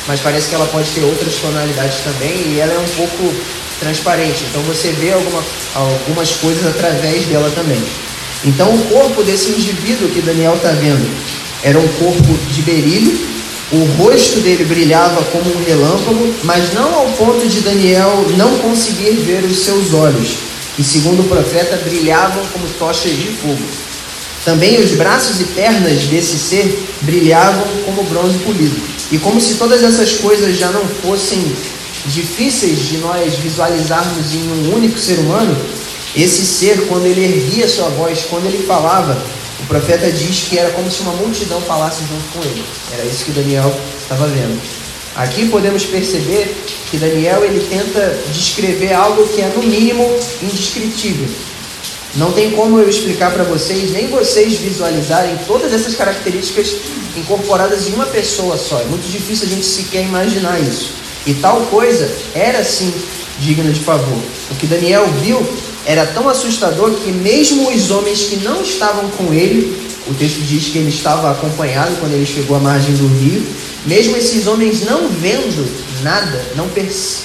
mas 0.08 0.20
parece 0.20 0.48
que 0.48 0.54
ela 0.54 0.68
pode 0.68 0.88
ter 0.92 1.02
outras 1.02 1.34
tonalidades 1.38 1.98
também, 2.02 2.54
e 2.54 2.60
ela 2.60 2.74
é 2.74 2.78
um 2.78 2.96
pouco 2.96 3.34
transparente. 3.80 4.46
Então 4.52 4.62
você 4.62 4.92
vê 4.92 5.14
alguma, 5.14 5.44
algumas 5.74 6.30
coisas 6.34 6.64
através 6.68 7.26
dela 7.26 7.52
também. 7.56 7.84
Então 8.44 8.76
o 8.76 8.86
corpo 8.86 9.24
desse 9.24 9.50
indivíduo 9.50 10.10
que 10.10 10.22
Daniel 10.22 10.54
está 10.54 10.70
vendo 10.74 11.10
era 11.66 11.80
um 11.80 11.88
corpo 11.88 12.38
de 12.54 12.62
berílio, 12.62 13.20
o 13.72 13.84
rosto 13.98 14.40
dele 14.42 14.64
brilhava 14.66 15.24
como 15.32 15.52
um 15.52 15.64
relâmpago, 15.64 16.32
mas 16.44 16.72
não 16.76 16.94
ao 16.94 17.08
ponto 17.14 17.48
de 17.48 17.62
Daniel 17.62 18.24
não 18.38 18.60
conseguir 18.60 19.14
ver 19.14 19.44
os 19.44 19.58
seus 19.58 19.92
olhos, 19.92 20.36
e 20.78 20.84
segundo 20.84 21.22
o 21.22 21.28
profeta 21.28 21.76
brilhavam 21.78 22.46
como 22.54 22.68
tochas 22.78 23.12
de 23.14 23.30
fogo. 23.42 23.58
Também 24.46 24.80
os 24.80 24.92
braços 24.92 25.42
e 25.42 25.46
pernas 25.46 26.04
desse 26.04 26.38
ser 26.38 26.88
brilhavam 27.02 27.66
como 27.84 28.04
bronze 28.04 28.38
polido. 28.38 28.80
E 29.12 29.18
como 29.18 29.42
se 29.42 29.56
todas 29.56 29.82
essas 29.82 30.14
coisas 30.18 30.56
já 30.56 30.70
não 30.70 30.86
fossem 31.02 31.52
difíceis 32.06 32.88
de 32.88 32.98
nós 32.98 33.34
visualizarmos 33.38 34.36
em 34.36 34.48
um 34.52 34.76
único 34.76 35.00
ser 35.00 35.18
humano, 35.18 35.58
esse 36.16 36.46
ser, 36.46 36.86
quando 36.88 37.08
ele 37.08 37.24
erguia 37.24 37.68
sua 37.68 37.90
voz, 37.90 38.24
quando 38.30 38.46
ele 38.46 38.64
falava, 38.68 39.20
o 39.66 39.68
profeta 39.68 40.12
diz 40.12 40.46
que 40.48 40.60
era 40.60 40.70
como 40.74 40.92
se 40.92 41.02
uma 41.02 41.14
multidão 41.14 41.60
falasse 41.62 42.02
junto 42.02 42.24
com 42.34 42.40
ele. 42.48 42.64
Era 42.94 43.04
isso 43.04 43.26
que 43.26 43.32
Daniel 43.32 43.76
estava 44.00 44.28
vendo. 44.28 44.62
Aqui 45.16 45.50
podemos 45.50 45.84
perceber 45.84 46.56
que 46.92 46.98
Daniel 46.98 47.44
ele 47.44 47.66
tenta 47.68 48.16
descrever 48.32 48.94
algo 48.94 49.28
que 49.28 49.42
é 49.42 49.48
no 49.48 49.64
mínimo 49.64 50.04
indescritível. 50.44 51.28
Não 52.14 52.32
tem 52.32 52.52
como 52.52 52.80
eu 52.80 52.88
explicar 52.88 53.34
para 53.34 53.44
vocês, 53.44 53.92
nem 53.92 54.08
vocês 54.08 54.54
visualizarem 54.60 55.36
todas 55.48 55.74
essas 55.74 55.96
características 55.96 56.76
incorporadas 57.18 57.88
em 57.88 57.94
uma 57.94 58.06
pessoa 58.06 58.58
só. 58.58 58.80
É 58.80 58.86
muito 58.86 59.10
difícil 59.10 59.48
a 59.48 59.50
gente 59.50 59.66
sequer 59.66 60.04
imaginar 60.04 60.60
isso. 60.60 60.92
E 61.26 61.34
tal 61.34 61.62
coisa 61.72 62.08
era 62.36 62.64
sim 62.64 62.94
digna 63.40 63.72
de 63.72 63.80
favor. 63.80 64.22
O 64.52 64.56
que 64.56 64.68
Daniel 64.68 65.08
viu 65.24 65.44
era 65.86 66.06
tão 66.08 66.28
assustador 66.28 66.92
que 66.92 67.12
mesmo 67.12 67.70
os 67.70 67.92
homens 67.92 68.24
que 68.24 68.38
não 68.38 68.62
estavam 68.62 69.10
com 69.12 69.34
ele, 69.34 69.86
o 70.08 70.14
texto 70.14 70.40
diz 70.42 70.66
que 70.66 70.78
ele 70.78 70.90
estava 70.90 71.32
acompanhado 71.32 71.96
quando 72.00 72.14
ele 72.14 72.26
chegou 72.26 72.58
à 72.58 72.60
margem 72.60 72.96
do 72.96 73.08
rio, 73.20 73.44
mesmo 73.86 74.18
esses 74.18 74.48
homens 74.48 74.84
não 74.84 75.08
vendo 75.10 75.66
nada, 76.02 76.44
não, 76.56 76.68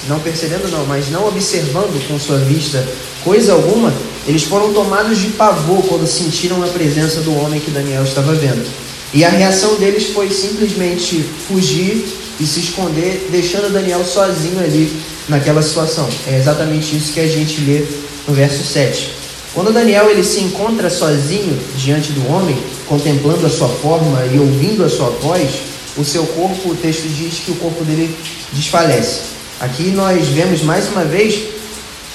não 0.09 0.21
percebendo 0.21 0.71
não, 0.71 0.85
mas 0.87 1.11
não 1.11 1.27
observando 1.27 2.07
com 2.07 2.19
sua 2.19 2.39
vista 2.39 2.87
coisa 3.25 3.53
alguma, 3.53 3.93
eles 4.27 4.45
foram 4.45 4.73
tomados 4.73 5.19
de 5.19 5.29
pavor 5.29 5.83
quando 5.83 6.07
sentiram 6.07 6.63
a 6.63 6.67
presença 6.67 7.21
do 7.21 7.35
homem 7.39 7.61
que 7.61 7.71
Daniel 7.71 8.03
estava 8.05 8.33
vendo. 8.35 8.67
E 9.13 9.25
a 9.25 9.29
reação 9.29 9.75
deles 9.77 10.11
foi 10.11 10.31
simplesmente 10.31 11.25
fugir 11.49 12.07
e 12.39 12.47
se 12.47 12.61
esconder, 12.61 13.29
deixando 13.31 13.73
Daniel 13.73 14.05
sozinho 14.05 14.61
ali 14.61 14.91
naquela 15.29 15.63
situação. 15.63 16.09
É 16.27 16.39
exatamente 16.39 16.97
isso 16.97 17.13
que 17.13 17.21
a 17.21 17.27
gente 17.27 17.61
lê 17.61 17.85
no 18.27 18.35
verso 18.35 18.65
7. 18.65 19.21
Quando 19.53 19.73
Daniel 19.73 20.09
ele 20.09 20.23
se 20.23 20.41
encontra 20.41 20.89
sozinho 20.89 21.59
diante 21.77 22.13
do 22.13 22.33
homem, 22.33 22.57
contemplando 22.87 23.47
a 23.47 23.51
sua 23.51 23.69
forma 23.69 24.25
e 24.27 24.39
ouvindo 24.39 24.85
a 24.85 24.89
sua 24.89 25.11
voz, 25.11 25.51
o 25.97 26.05
seu 26.05 26.25
corpo, 26.25 26.71
o 26.71 26.77
texto 26.77 27.09
diz 27.09 27.41
que 27.45 27.51
o 27.51 27.57
corpo 27.57 27.85
dele 27.85 28.17
desfalece. 28.53 29.23
Aqui 29.61 29.91
nós 29.91 30.29
vemos 30.29 30.63
mais 30.63 30.89
uma 30.89 31.05
vez, 31.05 31.35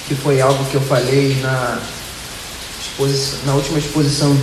que 0.08 0.14
foi 0.14 0.40
algo 0.40 0.64
que 0.64 0.74
eu 0.74 0.80
falei 0.80 1.36
na, 1.42 1.78
na 3.44 3.54
última 3.54 3.78
exposição 3.78 4.36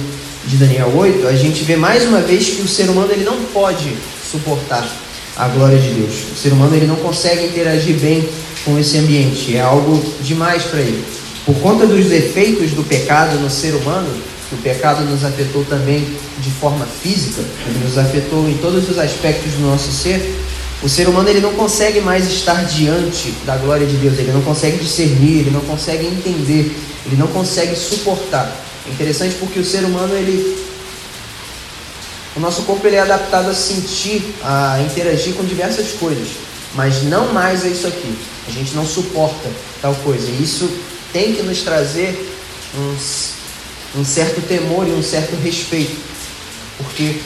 de 0.45 0.57
Daniel 0.57 0.93
8, 0.95 1.27
a 1.27 1.35
gente 1.35 1.63
vê 1.63 1.75
mais 1.75 2.03
uma 2.03 2.19
vez 2.19 2.49
que 2.49 2.61
o 2.61 2.67
ser 2.67 2.89
humano 2.89 3.11
ele 3.11 3.23
não 3.23 3.37
pode 3.45 3.95
suportar 4.29 4.87
a 5.35 5.47
glória 5.47 5.79
de 5.79 5.89
Deus. 5.89 6.13
O 6.31 6.35
ser 6.35 6.53
humano 6.53 6.75
ele 6.75 6.85
não 6.85 6.97
consegue 6.97 7.47
interagir 7.47 7.97
bem 7.97 8.27
com 8.63 8.77
esse 8.77 8.97
ambiente, 8.97 9.55
é 9.55 9.61
algo 9.61 10.03
demais 10.21 10.63
para 10.63 10.79
ele. 10.79 11.03
Por 11.45 11.55
conta 11.59 11.85
dos 11.85 12.11
efeitos 12.11 12.71
do 12.71 12.83
pecado 12.83 13.37
no 13.39 13.49
ser 13.49 13.73
humano, 13.75 14.09
o 14.51 14.57
pecado 14.57 15.03
nos 15.03 15.25
afetou 15.25 15.65
também 15.65 16.05
de 16.39 16.49
forma 16.51 16.85
física, 16.85 17.41
nos 17.83 17.97
afetou 17.97 18.47
em 18.47 18.57
todos 18.57 18.89
os 18.89 18.97
aspectos 18.97 19.53
do 19.53 19.61
nosso 19.61 19.91
ser. 19.91 20.35
O 20.81 20.87
ser 20.89 21.07
humano 21.07 21.29
ele 21.29 21.41
não 21.41 21.53
consegue 21.53 21.99
mais 22.01 22.27
estar 22.27 22.65
diante 22.65 23.33
da 23.45 23.57
glória 23.57 23.85
de 23.85 23.95
Deus, 23.97 24.19
ele 24.19 24.31
não 24.31 24.41
consegue 24.41 24.77
discernir, 24.77 25.39
ele 25.39 25.51
não 25.51 25.61
consegue 25.61 26.05
entender, 26.05 26.75
ele 27.05 27.15
não 27.17 27.27
consegue 27.27 27.75
suportar. 27.75 28.55
É 28.87 28.91
interessante 28.91 29.35
porque 29.39 29.59
o 29.59 29.65
ser 29.65 29.83
humano 29.83 30.13
ele 30.13 30.63
o 32.35 32.39
nosso 32.39 32.63
corpo 32.63 32.87
ele 32.87 32.95
é 32.95 32.99
adaptado 32.99 33.49
a 33.49 33.53
sentir, 33.53 34.33
a 34.43 34.81
interagir 34.81 35.35
com 35.35 35.43
diversas 35.43 35.91
coisas, 35.91 36.29
mas 36.73 37.03
não 37.03 37.31
mais 37.31 37.63
é 37.63 37.69
isso 37.69 37.85
aqui. 37.85 38.17
A 38.47 38.51
gente 38.51 38.73
não 38.73 38.85
suporta 38.85 39.49
tal 39.81 39.93
coisa. 40.03 40.27
E 40.29 40.43
isso 40.43 40.67
tem 41.13 41.33
que 41.33 41.43
nos 41.43 41.61
trazer 41.61 42.29
um, 42.75 43.99
um 44.01 44.03
certo 44.03 44.41
temor 44.41 44.87
e 44.87 44.91
um 44.91 45.03
certo 45.03 45.35
respeito, 45.35 45.95
porque 46.77 47.21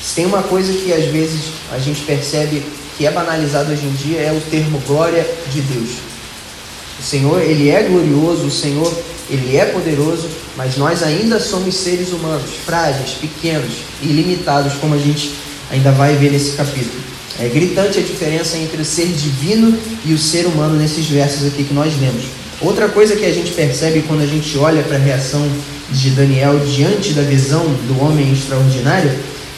se 0.00 0.14
tem 0.14 0.24
uma 0.24 0.42
coisa 0.42 0.72
que 0.72 0.92
às 0.92 1.04
vezes 1.06 1.40
a 1.72 1.78
gente 1.78 2.00
percebe 2.02 2.62
que 2.96 3.06
é 3.06 3.10
banalizado 3.10 3.72
hoje 3.72 3.84
em 3.84 3.92
dia 3.92 4.20
é 4.20 4.32
o 4.32 4.40
termo 4.50 4.80
glória 4.86 5.26
de 5.52 5.60
Deus. 5.60 5.90
O 6.98 7.02
Senhor, 7.02 7.40
ele 7.40 7.68
é 7.68 7.82
glorioso, 7.82 8.44
o 8.44 8.50
Senhor, 8.50 8.92
ele 9.28 9.56
é 9.56 9.64
poderoso, 9.66 10.28
mas 10.56 10.76
nós 10.76 11.02
ainda 11.02 11.40
somos 11.40 11.74
seres 11.74 12.12
humanos, 12.12 12.50
frágeis, 12.64 13.12
pequenos 13.12 13.72
e 14.02 14.06
limitados, 14.06 14.74
como 14.74 14.94
a 14.94 14.98
gente 14.98 15.32
ainda 15.70 15.92
vai 15.92 16.16
ver 16.16 16.30
nesse 16.30 16.52
capítulo. 16.52 17.00
É 17.38 17.48
gritante 17.48 17.98
a 17.98 18.02
diferença 18.02 18.58
entre 18.58 18.82
o 18.82 18.84
ser 18.84 19.06
divino 19.06 19.78
e 20.04 20.12
o 20.12 20.18
ser 20.18 20.46
humano 20.46 20.76
nesses 20.76 21.06
versos 21.06 21.46
aqui 21.46 21.64
que 21.64 21.72
nós 21.72 21.98
lemos. 21.98 22.39
Outra 22.60 22.88
coisa 22.90 23.16
que 23.16 23.24
a 23.24 23.32
gente 23.32 23.52
percebe 23.52 24.04
quando 24.06 24.22
a 24.22 24.26
gente 24.26 24.58
olha 24.58 24.82
para 24.82 24.96
a 24.96 25.00
reação 25.00 25.40
de 25.90 26.10
Daniel 26.10 26.58
diante 26.58 27.14
da 27.14 27.22
visão 27.22 27.64
do 27.88 28.04
homem 28.04 28.30
extraordinário 28.32 29.10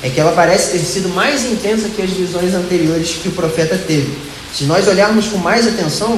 é 0.05 0.09
que 0.09 0.21
ela 0.21 0.31
parece 0.33 0.71
ter 0.73 0.79
sido 0.79 1.09
mais 1.09 1.45
intensa 1.45 1.89
que 1.89 2.01
as 2.01 2.11
visões 2.11 2.55
anteriores 2.55 3.17
que 3.21 3.29
o 3.29 3.33
profeta 3.33 3.77
teve. 3.77 4.17
Se 4.55 4.65
nós 4.65 4.87
olharmos 4.87 5.27
com 5.27 5.39
mais 5.39 5.67
atenção, 5.67 6.17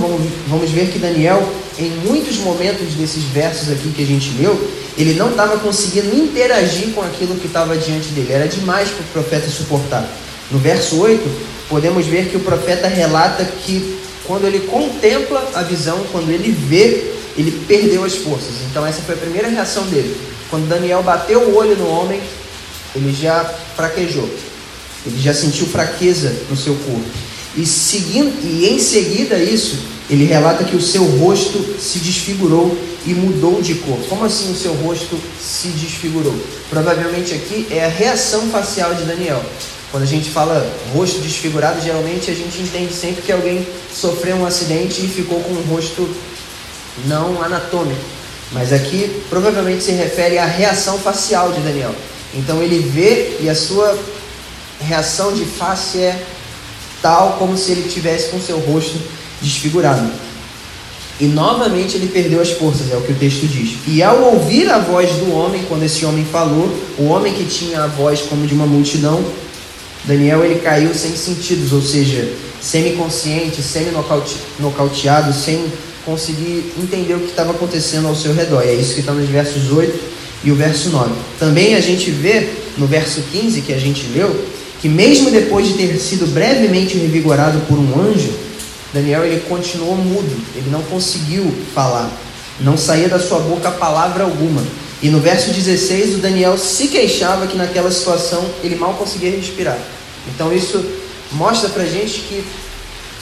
vamos, 0.48 0.70
ver 0.70 0.88
que 0.88 0.98
Daniel, 0.98 1.48
em 1.78 1.90
muitos 2.04 2.36
momentos 2.38 2.92
desses 2.94 3.22
versos 3.24 3.70
aqui 3.70 3.90
que 3.94 4.02
a 4.02 4.06
gente 4.06 4.30
leu, 4.38 4.70
ele 4.98 5.14
não 5.14 5.30
estava 5.30 5.56
conseguindo 5.58 6.14
interagir 6.14 6.88
com 6.88 7.00
aquilo 7.00 7.34
que 7.36 7.46
estava 7.46 7.76
diante 7.76 8.08
dele. 8.08 8.32
Era 8.32 8.46
demais 8.46 8.90
para 8.90 9.02
o 9.02 9.22
profeta 9.22 9.48
suportar. 9.48 10.06
No 10.50 10.58
verso 10.58 11.00
8, 11.00 11.22
podemos 11.70 12.04
ver 12.06 12.26
que 12.26 12.36
o 12.36 12.40
profeta 12.40 12.88
relata 12.88 13.44
que 13.64 14.00
quando 14.26 14.46
ele 14.46 14.60
contempla 14.60 15.50
a 15.54 15.62
visão, 15.62 16.04
quando 16.10 16.30
ele 16.30 16.50
vê, 16.50 17.12
ele 17.36 17.64
perdeu 17.66 18.04
as 18.04 18.14
forças. 18.14 18.62
Então 18.70 18.86
essa 18.86 19.02
foi 19.02 19.14
a 19.14 19.18
primeira 19.18 19.48
reação 19.48 19.84
dele. 19.86 20.16
Quando 20.50 20.68
Daniel 20.68 21.02
bateu 21.02 21.40
o 21.40 21.56
olho 21.56 21.76
no 21.76 21.88
homem, 21.88 22.20
ele 22.94 23.12
já 23.12 23.44
fraquejou. 23.76 24.28
Ele 25.06 25.20
já 25.20 25.34
sentiu 25.34 25.66
fraqueza 25.66 26.34
no 26.48 26.56
seu 26.56 26.74
corpo. 26.74 27.04
E 27.56 27.66
seguindo 27.66 28.34
e 28.42 28.68
em 28.68 28.78
seguida 28.78 29.38
isso, 29.38 29.78
ele 30.08 30.24
relata 30.24 30.64
que 30.64 30.76
o 30.76 30.80
seu 30.80 31.04
rosto 31.04 31.76
se 31.78 31.98
desfigurou 31.98 32.76
e 33.06 33.14
mudou 33.14 33.60
de 33.60 33.74
cor. 33.76 33.98
Como 34.08 34.24
assim 34.24 34.50
o 34.50 34.56
seu 34.56 34.72
rosto 34.74 35.18
se 35.40 35.68
desfigurou? 35.68 36.34
Provavelmente 36.70 37.34
aqui 37.34 37.66
é 37.70 37.84
a 37.84 37.88
reação 37.88 38.48
facial 38.48 38.94
de 38.94 39.04
Daniel. 39.04 39.44
Quando 39.94 40.02
a 40.02 40.06
gente 40.06 40.28
fala 40.28 40.68
rosto 40.92 41.20
desfigurado, 41.20 41.80
geralmente 41.80 42.28
a 42.28 42.34
gente 42.34 42.60
entende 42.60 42.92
sempre 42.92 43.22
que 43.22 43.30
alguém 43.30 43.64
sofreu 43.94 44.34
um 44.34 44.44
acidente 44.44 45.00
e 45.04 45.06
ficou 45.06 45.38
com 45.38 45.52
um 45.52 45.62
rosto 45.72 46.12
não 47.06 47.40
anatômico. 47.40 48.00
Mas 48.50 48.72
aqui 48.72 49.22
provavelmente 49.30 49.84
se 49.84 49.92
refere 49.92 50.36
à 50.36 50.46
reação 50.46 50.98
facial 50.98 51.52
de 51.52 51.60
Daniel. 51.60 51.94
Então 52.34 52.60
ele 52.60 52.80
vê 52.80 53.36
e 53.38 53.48
a 53.48 53.54
sua 53.54 53.96
reação 54.80 55.32
de 55.32 55.44
face 55.44 55.98
é 55.98 56.20
tal 57.00 57.36
como 57.38 57.56
se 57.56 57.70
ele 57.70 57.88
tivesse 57.88 58.30
com 58.30 58.40
seu 58.40 58.58
rosto 58.58 58.98
desfigurado. 59.40 60.10
E 61.20 61.26
novamente 61.26 61.98
ele 61.98 62.08
perdeu 62.08 62.40
as 62.40 62.50
forças, 62.50 62.90
é 62.90 62.96
o 62.96 63.02
que 63.02 63.12
o 63.12 63.16
texto 63.16 63.46
diz. 63.46 63.78
E 63.86 64.02
ao 64.02 64.20
ouvir 64.22 64.68
a 64.68 64.80
voz 64.80 65.12
do 65.12 65.32
homem, 65.32 65.64
quando 65.68 65.84
esse 65.84 66.04
homem 66.04 66.24
falou, 66.24 66.68
o 66.98 67.04
homem 67.04 67.32
que 67.32 67.44
tinha 67.44 67.84
a 67.84 67.86
voz 67.86 68.22
como 68.22 68.44
de 68.44 68.54
uma 68.54 68.66
multidão, 68.66 69.24
Daniel 70.04 70.44
ele 70.44 70.60
caiu 70.60 70.92
sem 70.94 71.16
sentidos, 71.16 71.72
ou 71.72 71.80
seja, 71.80 72.30
semi-consciente, 72.60 73.62
semi-nocauteado, 73.62 75.32
sem 75.32 75.64
conseguir 76.04 76.72
entender 76.78 77.14
o 77.14 77.20
que 77.20 77.30
estava 77.30 77.52
acontecendo 77.52 78.08
ao 78.08 78.14
seu 78.14 78.34
redor. 78.34 78.62
E 78.64 78.68
é 78.68 78.74
isso 78.74 78.94
que 78.94 79.00
está 79.00 79.12
nos 79.12 79.28
versos 79.28 79.72
8 79.72 79.98
e 80.44 80.50
o 80.50 80.54
verso 80.54 80.90
9. 80.90 81.12
Também 81.38 81.74
a 81.74 81.80
gente 81.80 82.10
vê 82.10 82.48
no 82.76 82.86
verso 82.86 83.22
15 83.32 83.62
que 83.62 83.72
a 83.72 83.78
gente 83.78 84.06
leu 84.14 84.44
que 84.84 84.88
mesmo 84.90 85.30
depois 85.30 85.66
de 85.66 85.74
ter 85.74 85.96
sido 85.98 86.26
brevemente 86.26 86.98
revigorado 86.98 87.58
por 87.60 87.78
um 87.78 87.98
anjo, 87.98 88.30
Daniel 88.92 89.24
ele 89.24 89.40
continuou 89.48 89.96
mudo, 89.96 90.36
ele 90.54 90.68
não 90.70 90.82
conseguiu 90.82 91.50
falar, 91.74 92.12
não 92.60 92.76
saía 92.76 93.08
da 93.08 93.18
sua 93.18 93.38
boca 93.38 93.70
palavra 93.70 94.24
alguma. 94.24 94.62
E 95.04 95.10
no 95.10 95.20
verso 95.20 95.50
16, 95.50 96.14
o 96.14 96.18
Daniel 96.18 96.56
se 96.56 96.88
queixava 96.88 97.46
que 97.46 97.58
naquela 97.58 97.90
situação 97.90 98.42
ele 98.62 98.74
mal 98.74 98.94
conseguia 98.94 99.30
respirar. 99.30 99.78
Então 100.26 100.50
isso 100.50 100.82
mostra 101.32 101.68
pra 101.68 101.84
gente 101.84 102.20
que 102.20 102.42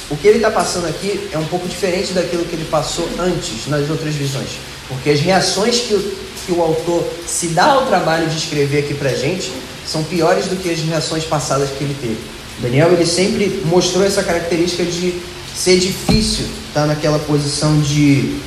o 0.09 0.17
que 0.17 0.29
ele 0.29 0.37
está 0.37 0.49
passando 0.49 0.87
aqui 0.87 1.29
é 1.33 1.39
um 1.39 1.45
pouco 1.47 1.67
diferente 1.67 2.13
daquilo 2.13 2.45
que 2.45 2.55
ele 2.55 2.67
passou 2.67 3.09
antes, 3.19 3.67
nas 3.67 3.91
outras 3.91 4.15
visões. 4.15 4.61
Porque 4.87 5.11
as 5.11 5.19
reações 5.19 5.81
que 5.81 5.95
o, 5.95 6.13
que 6.47 6.53
o 6.53 6.63
autor 6.63 7.05
se 7.27 7.49
dá 7.49 7.73
ao 7.73 7.87
trabalho 7.87 8.29
de 8.29 8.39
escrever 8.39 8.85
aqui 8.85 8.95
pra 8.95 9.13
gente 9.13 9.51
são 9.85 10.05
piores 10.05 10.47
do 10.47 10.55
que 10.55 10.71
as 10.71 10.79
reações 10.79 11.25
passadas 11.25 11.69
que 11.71 11.83
ele 11.83 11.97
teve. 12.01 12.19
Daniel 12.61 12.93
ele 12.93 13.07
sempre 13.07 13.61
mostrou 13.65 14.05
essa 14.05 14.23
característica 14.23 14.85
de 14.85 15.21
ser 15.53 15.81
difícil 15.81 16.47
estar 16.69 16.87
naquela 16.87 17.19
posição 17.19 17.81
de, 17.81 18.39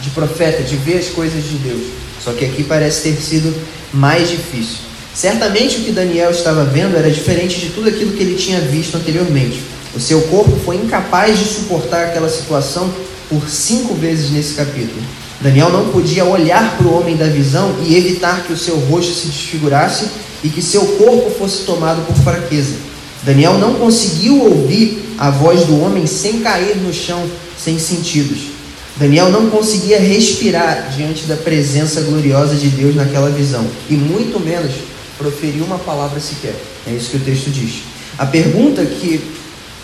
de 0.00 0.08
profeta, 0.14 0.62
de 0.62 0.76
ver 0.76 0.96
as 0.96 1.10
coisas 1.10 1.44
de 1.44 1.58
Deus. 1.58 2.03
Só 2.24 2.32
que 2.32 2.44
aqui 2.44 2.64
parece 2.64 3.02
ter 3.02 3.20
sido 3.20 3.54
mais 3.92 4.30
difícil. 4.30 4.78
Certamente 5.14 5.76
o 5.76 5.84
que 5.84 5.92
Daniel 5.92 6.30
estava 6.30 6.64
vendo 6.64 6.96
era 6.96 7.10
diferente 7.10 7.60
de 7.60 7.68
tudo 7.68 7.88
aquilo 7.88 8.12
que 8.12 8.22
ele 8.22 8.34
tinha 8.34 8.60
visto 8.60 8.96
anteriormente. 8.96 9.62
O 9.94 10.00
seu 10.00 10.22
corpo 10.22 10.58
foi 10.64 10.76
incapaz 10.76 11.38
de 11.38 11.44
suportar 11.44 12.06
aquela 12.06 12.28
situação 12.28 12.90
por 13.28 13.48
cinco 13.48 13.94
vezes 13.94 14.30
nesse 14.30 14.54
capítulo. 14.54 15.00
Daniel 15.40 15.70
não 15.70 15.90
podia 15.90 16.24
olhar 16.24 16.76
para 16.76 16.86
o 16.86 16.98
homem 16.98 17.16
da 17.16 17.26
visão 17.26 17.76
e 17.84 17.94
evitar 17.94 18.44
que 18.44 18.52
o 18.52 18.56
seu 18.56 18.76
rosto 18.76 19.12
se 19.12 19.26
desfigurasse 19.26 20.06
e 20.42 20.48
que 20.48 20.62
seu 20.62 20.84
corpo 20.84 21.30
fosse 21.38 21.64
tomado 21.64 22.04
por 22.06 22.16
fraqueza. 22.16 22.74
Daniel 23.22 23.58
não 23.58 23.74
conseguiu 23.74 24.42
ouvir 24.42 25.14
a 25.18 25.30
voz 25.30 25.64
do 25.64 25.80
homem 25.80 26.06
sem 26.06 26.40
cair 26.40 26.76
no 26.76 26.92
chão, 26.92 27.24
sem 27.58 27.78
sentidos. 27.78 28.53
Daniel 28.96 29.28
não 29.30 29.50
conseguia 29.50 29.98
respirar 29.98 30.90
diante 30.94 31.24
da 31.24 31.36
presença 31.36 32.00
gloriosa 32.02 32.54
de 32.54 32.68
Deus 32.68 32.94
naquela 32.94 33.28
visão, 33.28 33.66
e 33.90 33.94
muito 33.94 34.38
menos 34.38 34.72
proferir 35.18 35.62
uma 35.62 35.78
palavra 35.78 36.20
sequer. 36.20 36.54
É 36.86 36.92
isso 36.92 37.10
que 37.10 37.16
o 37.16 37.20
texto 37.20 37.50
diz. 37.50 37.82
A 38.16 38.24
pergunta 38.24 38.84
que 38.86 39.20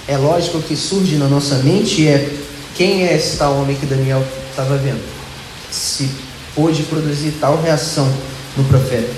é 0.07 0.17
lógico 0.17 0.63
que 0.63 0.77
surge 0.77 1.17
na 1.17 1.27
nossa 1.27 1.57
mente 1.57 2.07
é: 2.07 2.29
quem 2.77 3.05
é 3.05 3.17
esse 3.17 3.37
tal 3.37 3.57
homem 3.57 3.77
que 3.77 3.87
Daniel 3.87 4.25
estava 4.49 4.77
vendo? 4.77 5.01
Se 5.71 6.09
pôde 6.55 6.85
produzir 6.85 7.35
tal 7.41 7.61
reação 7.61 8.11
no 8.57 8.65
profeta. 8.65 9.11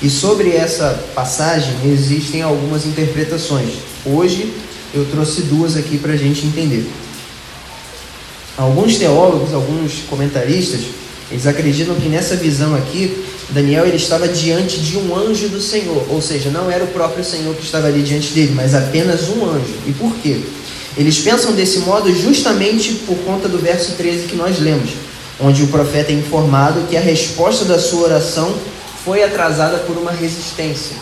E 0.00 0.08
sobre 0.08 0.54
essa 0.54 1.02
passagem 1.14 1.74
existem 1.84 2.40
algumas 2.42 2.86
interpretações. 2.86 3.70
Hoje 4.06 4.52
eu 4.94 5.04
trouxe 5.06 5.42
duas 5.42 5.76
aqui 5.76 5.98
para 5.98 6.12
a 6.12 6.16
gente 6.16 6.46
entender. 6.46 6.88
Alguns 8.60 8.98
teólogos, 8.98 9.54
alguns 9.54 10.02
comentaristas, 10.10 10.80
eles 11.30 11.46
acreditam 11.46 11.94
que 11.94 12.10
nessa 12.10 12.36
visão 12.36 12.74
aqui, 12.74 13.24
Daniel 13.48 13.86
ele 13.86 13.96
estava 13.96 14.28
diante 14.28 14.78
de 14.80 14.98
um 14.98 15.16
anjo 15.16 15.48
do 15.48 15.58
Senhor, 15.58 16.04
ou 16.10 16.20
seja, 16.20 16.50
não 16.50 16.70
era 16.70 16.84
o 16.84 16.88
próprio 16.88 17.24
Senhor 17.24 17.54
que 17.54 17.64
estava 17.64 17.86
ali 17.86 18.02
diante 18.02 18.34
dele, 18.34 18.52
mas 18.54 18.74
apenas 18.74 19.30
um 19.30 19.46
anjo. 19.46 19.72
E 19.86 19.92
por 19.92 20.14
quê? 20.16 20.40
Eles 20.94 21.18
pensam 21.20 21.52
desse 21.52 21.78
modo 21.78 22.14
justamente 22.14 22.92
por 23.06 23.16
conta 23.20 23.48
do 23.48 23.56
verso 23.56 23.92
13 23.92 24.26
que 24.26 24.36
nós 24.36 24.60
lemos, 24.60 24.90
onde 25.40 25.62
o 25.62 25.68
profeta 25.68 26.12
é 26.12 26.16
informado 26.16 26.86
que 26.86 26.98
a 26.98 27.00
resposta 27.00 27.64
da 27.64 27.78
sua 27.78 28.02
oração 28.02 28.54
foi 29.06 29.22
atrasada 29.22 29.78
por 29.78 29.96
uma 29.96 30.12
resistência. 30.12 30.96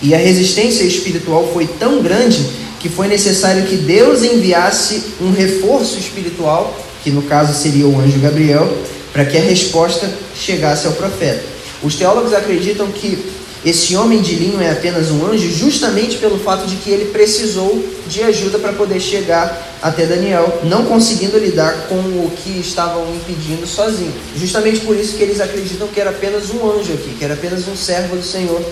E 0.00 0.14
a 0.14 0.18
resistência 0.18 0.84
espiritual 0.84 1.50
foi 1.52 1.66
tão 1.66 2.00
grande 2.00 2.67
que 2.80 2.88
foi 2.88 3.08
necessário 3.08 3.64
que 3.64 3.76
Deus 3.76 4.22
enviasse 4.22 5.02
um 5.20 5.32
reforço 5.32 5.98
espiritual, 5.98 6.76
que 7.02 7.10
no 7.10 7.22
caso 7.22 7.52
seria 7.54 7.86
o 7.86 7.98
anjo 7.98 8.18
Gabriel, 8.20 8.70
para 9.12 9.24
que 9.24 9.36
a 9.36 9.40
resposta 9.40 10.08
chegasse 10.34 10.86
ao 10.86 10.92
profeta. 10.92 11.42
Os 11.82 11.94
teólogos 11.94 12.32
acreditam 12.32 12.88
que 12.88 13.18
esse 13.64 13.96
homem 13.96 14.22
de 14.22 14.34
linho 14.36 14.60
é 14.60 14.70
apenas 14.70 15.10
um 15.10 15.26
anjo, 15.26 15.50
justamente 15.50 16.16
pelo 16.18 16.38
fato 16.38 16.66
de 16.66 16.76
que 16.76 16.90
ele 16.90 17.06
precisou 17.06 17.84
de 18.06 18.22
ajuda 18.22 18.58
para 18.58 18.72
poder 18.72 19.00
chegar 19.00 19.76
até 19.82 20.06
Daniel, 20.06 20.60
não 20.64 20.84
conseguindo 20.84 21.38
lidar 21.38 21.88
com 21.88 21.96
o 21.96 22.32
que 22.36 22.60
estavam 22.60 23.04
impedindo 23.14 23.66
sozinho. 23.66 24.12
Justamente 24.36 24.80
por 24.80 24.96
isso 24.96 25.16
que 25.16 25.22
eles 25.22 25.40
acreditam 25.40 25.88
que 25.88 26.00
era 26.00 26.10
apenas 26.10 26.50
um 26.50 26.70
anjo 26.70 26.92
aqui, 26.92 27.14
que 27.18 27.24
era 27.24 27.34
apenas 27.34 27.66
um 27.66 27.76
servo 27.76 28.16
do 28.16 28.22
Senhor 28.22 28.62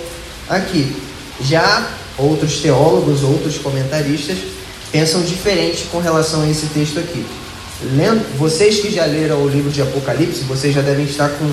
aqui. 0.48 0.94
Já 1.40 1.90
outros 2.18 2.60
teólogos, 2.60 3.22
outros 3.22 3.58
comentaristas 3.58 4.38
pensam 4.90 5.22
diferente 5.22 5.84
com 5.90 5.98
relação 5.98 6.42
a 6.42 6.50
esse 6.50 6.66
texto 6.66 6.98
aqui. 6.98 7.24
Lendo, 7.94 8.24
vocês 8.38 8.80
que 8.80 8.90
já 8.90 9.04
leram 9.04 9.42
o 9.42 9.48
livro 9.48 9.70
de 9.70 9.82
Apocalipse, 9.82 10.40
vocês 10.44 10.74
já 10.74 10.80
devem 10.80 11.04
estar 11.04 11.28
com 11.28 11.50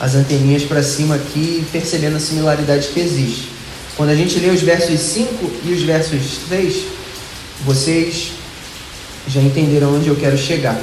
as 0.00 0.14
anteninhas 0.14 0.64
para 0.64 0.82
cima 0.82 1.14
aqui, 1.14 1.64
percebendo 1.70 2.16
a 2.16 2.20
similaridade 2.20 2.88
que 2.88 2.98
existe. 2.98 3.50
Quando 3.96 4.10
a 4.10 4.14
gente 4.14 4.38
lê 4.40 4.48
os 4.48 4.60
versos 4.60 4.98
5 4.98 5.50
e 5.64 5.72
os 5.72 5.82
versos 5.82 6.38
3, 6.48 6.76
vocês 7.64 8.32
já 9.28 9.40
entenderam 9.40 9.94
onde 9.94 10.08
eu 10.08 10.16
quero 10.16 10.36
chegar. 10.36 10.80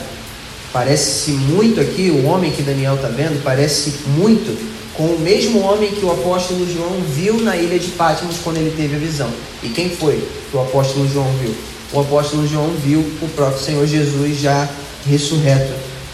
Parece-se 0.71 1.31
muito 1.31 1.81
aqui, 1.81 2.09
o 2.11 2.25
homem 2.25 2.51
que 2.51 2.61
Daniel 2.61 2.95
está 2.95 3.09
vendo, 3.09 3.43
parece 3.43 3.93
muito 4.15 4.55
com 4.99 5.05
o 5.05 5.19
mesmo 5.21 5.61
homem 5.61 5.93
que 5.93 6.03
o 6.03 6.11
apóstolo 6.11 6.67
João 6.69 6.91
viu 7.15 7.39
na 7.39 7.55
ilha 7.55 7.79
de 7.79 7.87
Patmos 7.91 8.35
quando 8.43 8.57
ele 8.57 8.73
teve 8.75 8.97
a 8.97 8.99
visão. 8.99 9.29
E 9.63 9.69
quem 9.69 9.89
foi 9.89 10.21
que 10.51 10.57
o 10.57 10.59
apóstolo 10.59 11.07
João 11.07 11.31
viu? 11.41 11.55
O 11.93 12.01
apóstolo 12.01 12.45
João 12.45 12.69
viu 12.83 12.99
o 12.99 13.29
próprio 13.29 13.63
Senhor 13.63 13.87
Jesus 13.87 14.41
já 14.41 14.67
ressurreto, 15.07 15.71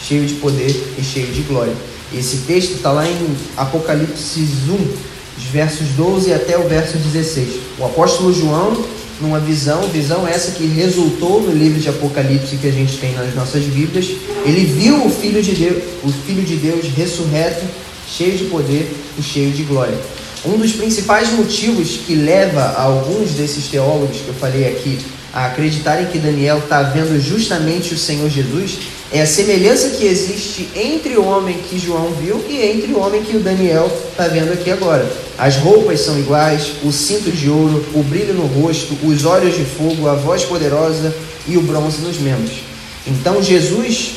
cheio 0.08 0.28
de 0.28 0.36
poder 0.36 0.69
e 1.00 1.04
cheio 1.04 1.26
de 1.34 1.41
glória. 1.41 1.74
Esse 2.13 2.45
texto 2.45 2.74
está 2.74 2.91
lá 2.91 3.08
em 3.10 3.36
Apocalipse 3.58 4.41
1, 4.41 4.76
dos 4.76 5.45
versos 5.52 5.88
12 5.98 6.32
até 6.32 6.56
o 6.56 6.67
verso 6.67 6.95
16. 6.95 7.56
O 7.80 7.86
apóstolo 7.86 8.32
João, 8.32 8.86
numa 9.19 9.39
visão, 9.39 9.82
visão 9.88 10.28
essa 10.28 10.52
que 10.52 10.67
resultou 10.67 11.41
no 11.41 11.52
livro 11.52 11.80
de 11.80 11.89
Apocalipse 11.89 12.58
que 12.58 12.67
a 12.67 12.71
gente 12.71 12.98
tem 12.98 13.15
nas 13.15 13.34
nossas 13.34 13.63
Bíblias, 13.63 14.12
ele 14.45 14.63
viu 14.63 15.08
o 15.08 15.10
Filho 15.10 15.41
de 15.41 15.56
Deus, 15.56 15.84
o 16.04 16.12
Filho 16.12 16.43
de 16.43 16.56
Deus 16.58 16.86
ressurreto 16.95 17.65
cheio 18.08 18.38
de 18.38 18.46
poder 18.46 18.91
e 19.18 19.22
cheio 19.22 19.52
de 19.52 19.63
glória. 19.63 19.98
Um 20.46 20.58
dos 20.58 20.74
principais 20.74 21.32
motivos 21.32 22.00
que 22.06 22.13
leva 22.13 22.76
alguns 22.78 23.32
desses 23.32 23.68
teólogos 23.68 24.18
que 24.18 24.28
eu 24.28 24.34
falei 24.36 24.68
aqui 24.68 25.00
a 25.34 25.48
acreditarem 25.48 26.06
que 26.06 26.18
Daniel 26.18 26.60
está 26.60 26.82
vendo 26.82 27.20
justamente 27.20 27.94
o 27.94 27.98
Senhor 27.98 28.30
Jesus 28.30 28.78
é 29.12 29.22
a 29.22 29.26
semelhança 29.26 29.89
que 29.89 30.06
existe 30.06 30.70
entre 30.76 31.18
o 31.18 31.26
homem 31.26 31.58
que 31.58 31.78
João 31.78 32.12
viu 32.12 32.44
e 32.48 32.62
entre 32.62 32.94
o 32.94 33.00
homem 33.00 33.24
que 33.24 33.36
o 33.36 33.39
Daniel 33.39 33.91
está 34.10 34.28
vendo 34.28 34.54
aqui 34.54 34.72
agora. 34.72 35.06
As 35.38 35.58
roupas 35.58 36.00
são 36.00 36.18
iguais, 36.18 36.74
o 36.84 36.91
cinto 36.91 37.32
de 37.32 37.50
ouro, 37.50 37.86
o 37.94 38.02
brilho 38.04 38.34
no 38.34 38.46
rosto, 38.46 38.98
os 39.04 39.26
olhos 39.26 39.56
de 39.56 39.65
fogo, 39.65 40.08
a 40.08 40.15
voz 40.15 40.44
poderosa 40.44 41.13
e 41.48 41.58
o 41.58 41.62
bronze 41.62 42.02
nos 42.02 42.18
membros. 42.18 42.60
Então 43.06 43.41
Jesus, 43.41 44.13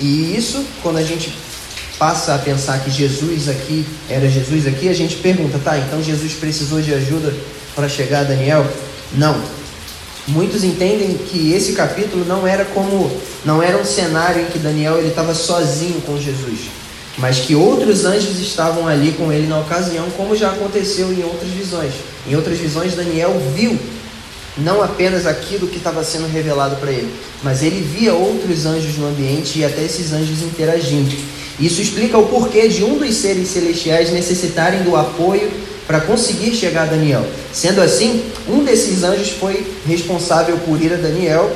e 0.00 0.36
isso 0.36 0.64
quando 0.82 0.98
a 0.98 1.02
gente 1.02 1.32
passa 1.98 2.34
a 2.34 2.38
pensar 2.38 2.78
que 2.80 2.90
Jesus 2.90 3.48
aqui 3.48 3.84
era 4.08 4.28
Jesus 4.28 4.66
aqui, 4.66 4.88
a 4.88 4.94
gente 4.94 5.16
pergunta, 5.16 5.58
tá, 5.62 5.76
então 5.76 6.02
Jesus 6.02 6.32
precisou 6.34 6.80
de 6.80 6.94
ajuda 6.94 7.34
para 7.74 7.88
chegar 7.88 8.20
a 8.20 8.24
Daniel? 8.24 8.66
Não. 9.14 9.40
Muitos 10.28 10.62
entendem 10.62 11.14
que 11.14 11.52
esse 11.52 11.72
capítulo 11.72 12.24
não 12.24 12.46
era 12.46 12.64
como 12.66 13.10
não 13.44 13.62
era 13.62 13.78
um 13.78 13.84
cenário 13.84 14.42
em 14.42 14.46
que 14.46 14.58
Daniel 14.58 14.98
ele 14.98 15.08
estava 15.08 15.34
sozinho 15.34 16.00
com 16.02 16.20
Jesus, 16.20 16.68
mas 17.16 17.38
que 17.38 17.54
outros 17.54 18.04
anjos 18.04 18.38
estavam 18.38 18.86
ali 18.86 19.12
com 19.12 19.32
ele 19.32 19.46
na 19.46 19.58
ocasião, 19.58 20.08
como 20.16 20.36
já 20.36 20.50
aconteceu 20.50 21.12
em 21.12 21.22
outras 21.24 21.50
visões. 21.50 21.92
Em 22.28 22.36
outras 22.36 22.58
visões 22.58 22.94
Daniel 22.94 23.40
viu 23.54 23.78
não 24.58 24.82
apenas 24.82 25.26
aquilo 25.26 25.68
que 25.68 25.76
estava 25.76 26.04
sendo 26.04 26.30
revelado 26.30 26.76
para 26.76 26.90
ele, 26.90 27.12
mas 27.42 27.62
ele 27.62 27.80
via 27.80 28.12
outros 28.12 28.66
anjos 28.66 28.96
no 28.98 29.08
ambiente 29.08 29.60
e 29.60 29.64
até 29.64 29.82
esses 29.82 30.12
anjos 30.12 30.42
interagindo. 30.42 31.14
Isso 31.60 31.80
explica 31.80 32.16
o 32.16 32.26
porquê 32.26 32.68
de 32.68 32.84
um 32.84 32.98
dos 32.98 33.14
seres 33.16 33.48
celestiais 33.48 34.12
necessitarem 34.12 34.82
do 34.82 34.94
apoio 34.94 35.50
para 35.86 36.00
conseguir 36.00 36.54
chegar 36.54 36.82
a 36.82 36.86
Daniel. 36.86 37.24
Sendo 37.52 37.80
assim, 37.80 38.22
um 38.48 38.62
desses 38.62 39.02
anjos 39.02 39.30
foi 39.30 39.66
responsável 39.86 40.56
por 40.58 40.80
ir 40.80 40.92
a 40.92 40.96
Daniel 40.96 41.50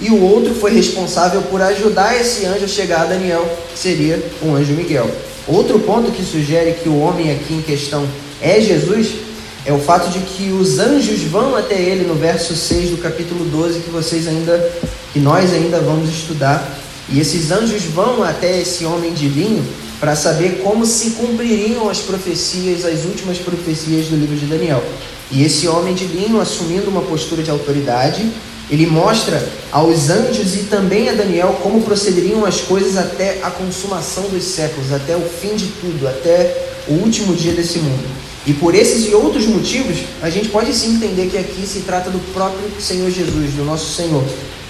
e 0.00 0.10
o 0.10 0.22
outro 0.22 0.54
foi 0.54 0.72
responsável 0.72 1.42
por 1.42 1.62
ajudar 1.62 2.20
esse 2.20 2.44
anjo 2.44 2.64
a 2.64 2.68
chegar 2.68 3.02
a 3.02 3.06
Daniel, 3.06 3.48
que 3.72 3.78
seria 3.78 4.22
o 4.42 4.54
anjo 4.54 4.72
Miguel. 4.72 5.10
Outro 5.46 5.78
ponto 5.80 6.10
que 6.12 6.22
sugere 6.22 6.74
que 6.74 6.88
o 6.88 7.00
homem 7.00 7.32
aqui 7.32 7.54
em 7.54 7.62
questão 7.62 8.06
é 8.42 8.60
Jesus 8.60 9.28
é 9.64 9.72
o 9.72 9.78
fato 9.78 10.10
de 10.10 10.20
que 10.20 10.50
os 10.50 10.78
anjos 10.78 11.22
vão 11.22 11.56
até 11.56 11.74
ele 11.74 12.06
no 12.06 12.14
verso 12.14 12.54
6 12.54 12.90
do 12.90 12.98
capítulo 12.98 13.44
12 13.44 13.80
que 13.80 13.90
vocês 13.90 14.26
ainda 14.26 14.72
que 15.12 15.18
nós 15.18 15.52
ainda 15.52 15.80
vamos 15.80 16.10
estudar 16.10 16.78
e 17.10 17.20
esses 17.20 17.50
anjos 17.50 17.82
vão 17.84 18.22
até 18.22 18.60
esse 18.60 18.84
homem 18.84 19.12
de 19.12 19.28
linho 19.28 19.64
para 19.98 20.14
saber 20.14 20.60
como 20.62 20.86
se 20.86 21.10
cumpririam 21.12 21.88
as 21.88 21.98
profecias, 21.98 22.84
as 22.84 23.04
últimas 23.04 23.38
profecias 23.38 24.06
do 24.06 24.16
livro 24.16 24.36
de 24.36 24.46
Daniel. 24.46 24.82
E 25.30 25.42
esse 25.42 25.66
homem 25.66 25.94
de 25.94 26.04
linho, 26.04 26.40
assumindo 26.40 26.88
uma 26.88 27.02
postura 27.02 27.42
de 27.42 27.50
autoridade, 27.50 28.30
ele 28.70 28.86
mostra 28.86 29.46
aos 29.72 30.10
anjos 30.10 30.54
e 30.54 30.64
também 30.64 31.08
a 31.08 31.14
Daniel 31.14 31.58
como 31.62 31.82
procederiam 31.82 32.44
as 32.44 32.60
coisas 32.60 32.96
até 32.96 33.40
a 33.42 33.50
consumação 33.50 34.24
dos 34.28 34.44
séculos, 34.44 34.92
até 34.92 35.16
o 35.16 35.22
fim 35.22 35.56
de 35.56 35.66
tudo, 35.80 36.06
até 36.06 36.68
o 36.86 36.92
último 36.92 37.34
dia 37.34 37.52
desse 37.52 37.78
mundo. 37.78 38.04
E 38.46 38.52
por 38.52 38.74
esses 38.74 39.10
e 39.10 39.14
outros 39.14 39.46
motivos, 39.46 39.98
a 40.22 40.30
gente 40.30 40.48
pode 40.48 40.74
sim 40.74 40.94
entender 40.94 41.28
que 41.28 41.36
aqui 41.36 41.66
se 41.66 41.80
trata 41.80 42.10
do 42.10 42.18
próprio 42.32 42.68
Senhor 42.80 43.10
Jesus, 43.10 43.52
do 43.54 43.64
nosso 43.64 43.94
Senhor, 43.94 44.24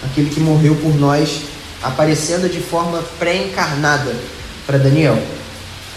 aquele 0.05 0.31
que 0.31 0.41
morreu 0.41 0.75
por 0.77 0.95
nós, 0.97 1.43
aparecendo 1.83 2.51
de 2.51 2.61
forma 2.61 3.03
pré-encarnada 3.19 4.15
para 4.67 4.79
Daniel. 4.79 5.19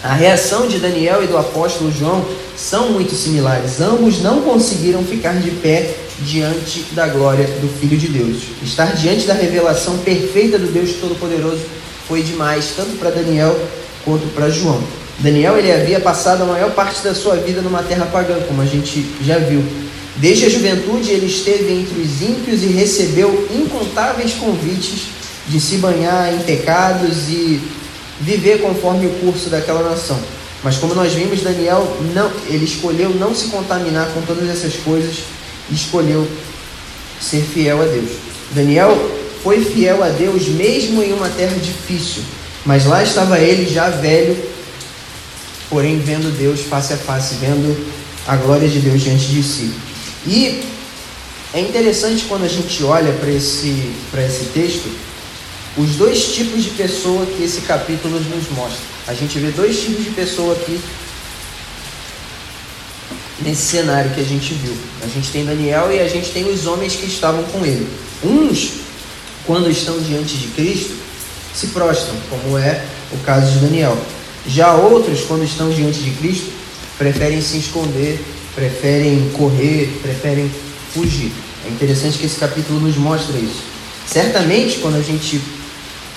A 0.02 0.14
reação 0.14 0.66
de 0.66 0.78
Daniel 0.78 1.22
e 1.22 1.28
do 1.28 1.36
apóstolo 1.36 1.92
João 1.92 2.24
são 2.56 2.90
muito 2.90 3.14
similares. 3.14 3.80
Ambos 3.80 4.20
não 4.20 4.42
conseguiram 4.42 5.04
ficar 5.04 5.34
de 5.34 5.50
pé 5.52 5.94
diante 6.20 6.82
da 6.92 7.06
glória 7.06 7.46
do 7.46 7.68
Filho 7.78 7.96
de 7.96 8.08
Deus. 8.08 8.38
Estar 8.62 8.96
diante 8.96 9.26
da 9.26 9.34
revelação 9.34 9.98
perfeita 9.98 10.58
do 10.58 10.66
Deus 10.66 10.94
Todo-Poderoso 11.00 11.62
foi 12.08 12.22
demais, 12.22 12.72
tanto 12.76 12.98
para 12.98 13.10
Daniel 13.10 13.56
quanto 14.04 14.26
para 14.34 14.50
João. 14.50 14.82
Daniel 15.18 15.56
ele 15.56 15.70
havia 15.70 16.00
passado 16.00 16.42
a 16.42 16.46
maior 16.46 16.72
parte 16.72 17.02
da 17.02 17.14
sua 17.14 17.36
vida 17.36 17.62
numa 17.62 17.82
terra 17.82 18.06
pagã, 18.06 18.40
como 18.48 18.60
a 18.60 18.66
gente 18.66 19.06
já 19.22 19.38
viu. 19.38 19.64
Desde 20.16 20.46
a 20.46 20.48
juventude 20.48 21.10
ele 21.10 21.26
esteve 21.26 21.72
entre 21.72 22.00
os 22.00 22.20
ímpios 22.20 22.62
e 22.62 22.66
recebeu 22.66 23.48
incontáveis 23.52 24.32
convites 24.34 25.21
de 25.52 25.60
se 25.60 25.76
banhar 25.76 26.32
em 26.32 26.38
pecados 26.38 27.28
e 27.28 27.60
viver 28.22 28.62
conforme 28.62 29.06
o 29.06 29.10
curso 29.20 29.50
daquela 29.50 29.82
nação. 29.82 30.18
Mas 30.64 30.78
como 30.78 30.94
nós 30.94 31.12
vimos, 31.12 31.42
Daniel 31.42 31.94
não, 32.14 32.32
ele 32.46 32.64
escolheu 32.64 33.10
não 33.10 33.34
se 33.34 33.48
contaminar 33.48 34.08
com 34.14 34.22
todas 34.22 34.48
essas 34.48 34.74
coisas 34.76 35.18
e 35.70 35.74
escolheu 35.74 36.26
ser 37.20 37.42
fiel 37.42 37.82
a 37.82 37.84
Deus. 37.84 38.12
Daniel 38.52 38.96
foi 39.42 39.62
fiel 39.62 40.02
a 40.02 40.08
Deus 40.08 40.48
mesmo 40.48 41.02
em 41.02 41.12
uma 41.12 41.28
terra 41.28 41.56
difícil, 41.56 42.22
mas 42.64 42.86
lá 42.86 43.02
estava 43.02 43.38
ele 43.38 43.68
já 43.68 43.90
velho, 43.90 44.36
porém 45.68 45.98
vendo 45.98 46.34
Deus 46.38 46.60
face 46.60 46.94
a 46.94 46.96
face, 46.96 47.34
vendo 47.34 47.76
a 48.26 48.36
glória 48.36 48.68
de 48.68 48.78
Deus 48.78 49.02
diante 49.02 49.26
de 49.26 49.42
si. 49.42 49.70
E 50.26 50.62
é 51.52 51.60
interessante 51.60 52.24
quando 52.26 52.44
a 52.44 52.48
gente 52.48 52.82
olha 52.84 53.12
para 53.12 53.30
esse, 53.30 53.92
esse 54.16 54.44
texto, 54.54 54.88
os 55.76 55.96
dois 55.96 56.34
tipos 56.34 56.64
de 56.64 56.70
pessoa 56.70 57.24
que 57.24 57.42
esse 57.42 57.62
capítulo 57.62 58.20
nos 58.20 58.50
mostra. 58.50 58.80
A 59.06 59.14
gente 59.14 59.38
vê 59.38 59.50
dois 59.50 59.80
tipos 59.80 60.04
de 60.04 60.10
pessoa 60.10 60.54
aqui 60.54 60.78
nesse 63.40 63.62
cenário 63.62 64.10
que 64.10 64.20
a 64.20 64.24
gente 64.24 64.54
viu. 64.54 64.76
A 65.02 65.06
gente 65.06 65.30
tem 65.30 65.44
Daniel 65.44 65.90
e 65.90 66.00
a 66.00 66.08
gente 66.08 66.30
tem 66.30 66.48
os 66.48 66.66
homens 66.66 66.94
que 66.94 67.06
estavam 67.06 67.42
com 67.44 67.64
ele. 67.64 67.88
Uns, 68.22 68.72
quando 69.46 69.70
estão 69.70 69.98
diante 69.98 70.36
de 70.36 70.48
Cristo, 70.48 70.94
se 71.54 71.68
prostram, 71.68 72.14
como 72.28 72.58
é 72.58 72.84
o 73.10 73.18
caso 73.18 73.52
de 73.52 73.58
Daniel. 73.60 73.96
Já 74.46 74.74
outros, 74.74 75.22
quando 75.22 75.44
estão 75.44 75.70
diante 75.70 76.00
de 76.00 76.10
Cristo, 76.12 76.50
preferem 76.98 77.40
se 77.40 77.58
esconder, 77.58 78.22
preferem 78.54 79.30
correr, 79.30 79.98
preferem 80.02 80.50
fugir. 80.92 81.32
É 81.66 81.70
interessante 81.70 82.18
que 82.18 82.26
esse 82.26 82.38
capítulo 82.38 82.80
nos 82.80 82.96
mostra 82.96 83.38
isso. 83.38 83.62
Certamente, 84.06 84.78
quando 84.78 84.96
a 84.96 85.02
gente 85.02 85.40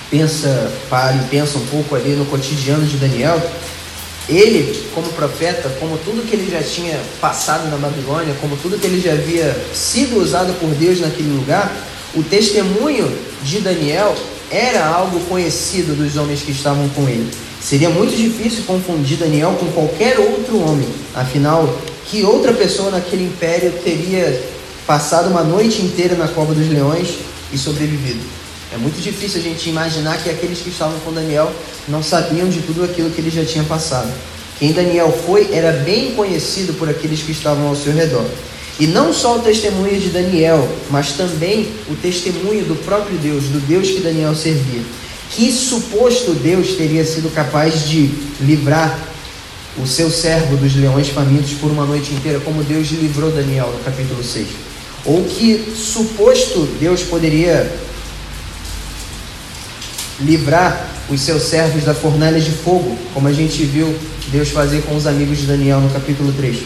pensa, 0.09 0.71
para 0.89 1.15
e 1.15 1.27
pensa 1.29 1.57
um 1.57 1.65
pouco 1.67 1.95
ali 1.95 2.11
no 2.11 2.25
cotidiano 2.25 2.85
de 2.85 2.97
Daniel, 2.97 3.41
ele, 4.27 4.89
como 4.93 5.07
profeta, 5.09 5.69
como 5.79 5.97
tudo 5.99 6.27
que 6.27 6.35
ele 6.35 6.49
já 6.49 6.61
tinha 6.61 6.99
passado 7.21 7.69
na 7.69 7.77
Babilônia, 7.77 8.35
como 8.41 8.57
tudo 8.57 8.79
que 8.79 8.87
ele 8.87 8.99
já 8.99 9.13
havia 9.13 9.55
sido 9.73 10.19
usado 10.19 10.53
por 10.59 10.69
Deus 10.69 10.99
naquele 10.99 11.29
lugar, 11.29 11.71
o 12.15 12.23
testemunho 12.23 13.11
de 13.43 13.59
Daniel 13.59 14.15
era 14.49 14.85
algo 14.85 15.19
conhecido 15.21 15.95
dos 15.95 16.15
homens 16.17 16.41
que 16.41 16.51
estavam 16.51 16.87
com 16.89 17.03
ele. 17.07 17.29
Seria 17.61 17.89
muito 17.89 18.15
difícil 18.15 18.63
confundir 18.65 19.17
Daniel 19.17 19.57
com 19.59 19.67
qualquer 19.71 20.19
outro 20.19 20.59
homem, 20.59 20.87
afinal, 21.13 21.79
que 22.05 22.23
outra 22.23 22.53
pessoa 22.53 22.91
naquele 22.91 23.25
império 23.25 23.71
teria 23.83 24.41
passado 24.87 25.29
uma 25.29 25.43
noite 25.43 25.81
inteira 25.81 26.15
na 26.15 26.27
cova 26.27 26.53
dos 26.53 26.67
leões 26.69 27.09
e 27.51 27.57
sobrevivido? 27.57 28.44
É 28.75 28.77
muito 28.77 29.01
difícil 29.01 29.39
a 29.39 29.43
gente 29.43 29.69
imaginar 29.69 30.21
que 30.21 30.29
aqueles 30.29 30.59
que 30.59 30.67
estavam 30.67 30.99
com 30.99 31.13
Daniel 31.13 31.49
não 31.87 32.03
sabiam 32.03 32.49
de 32.49 32.59
tudo 32.59 32.83
aquilo 32.83 33.09
que 33.09 33.21
ele 33.21 33.29
já 33.29 33.45
tinha 33.45 33.63
passado. 33.63 34.11
Quem 34.59 34.73
Daniel 34.73 35.17
foi 35.25 35.47
era 35.53 35.71
bem 35.71 36.11
conhecido 36.11 36.73
por 36.73 36.89
aqueles 36.89 37.21
que 37.21 37.31
estavam 37.31 37.69
ao 37.69 37.75
seu 37.77 37.93
redor. 37.93 38.25
E 38.77 38.85
não 38.85 39.13
só 39.13 39.37
o 39.37 39.39
testemunho 39.39 39.97
de 39.97 40.09
Daniel, 40.09 40.67
mas 40.91 41.13
também 41.13 41.69
o 41.89 41.95
testemunho 41.95 42.65
do 42.65 42.75
próprio 42.83 43.17
Deus, 43.17 43.45
do 43.45 43.65
Deus 43.65 43.87
que 43.91 44.01
Daniel 44.01 44.35
servia. 44.35 44.81
Que 45.31 45.53
suposto 45.53 46.33
Deus 46.33 46.73
teria 46.73 47.05
sido 47.05 47.33
capaz 47.33 47.87
de 47.87 48.11
livrar 48.41 48.99
o 49.81 49.87
seu 49.87 50.11
servo 50.11 50.57
dos 50.57 50.75
leões 50.75 51.07
famintos 51.07 51.53
por 51.53 51.71
uma 51.71 51.85
noite 51.85 52.13
inteira, 52.13 52.41
como 52.41 52.61
Deus 52.61 52.89
livrou 52.89 53.31
Daniel 53.31 53.71
no 53.71 53.79
capítulo 53.85 54.21
6? 54.21 54.47
Ou 55.05 55.23
que 55.23 55.73
suposto 55.77 56.67
Deus 56.77 57.03
poderia 57.03 57.84
livrar 60.19 60.89
os 61.09 61.21
seus 61.21 61.43
servos 61.43 61.83
da 61.83 61.93
fornalha 61.93 62.39
de 62.39 62.51
fogo, 62.51 62.97
como 63.13 63.27
a 63.27 63.33
gente 63.33 63.63
viu 63.63 63.93
Deus 64.27 64.49
fazer 64.49 64.81
com 64.83 64.95
os 64.95 65.05
amigos 65.05 65.39
de 65.39 65.45
Daniel 65.45 65.79
no 65.79 65.89
capítulo 65.89 66.33
3. 66.33 66.57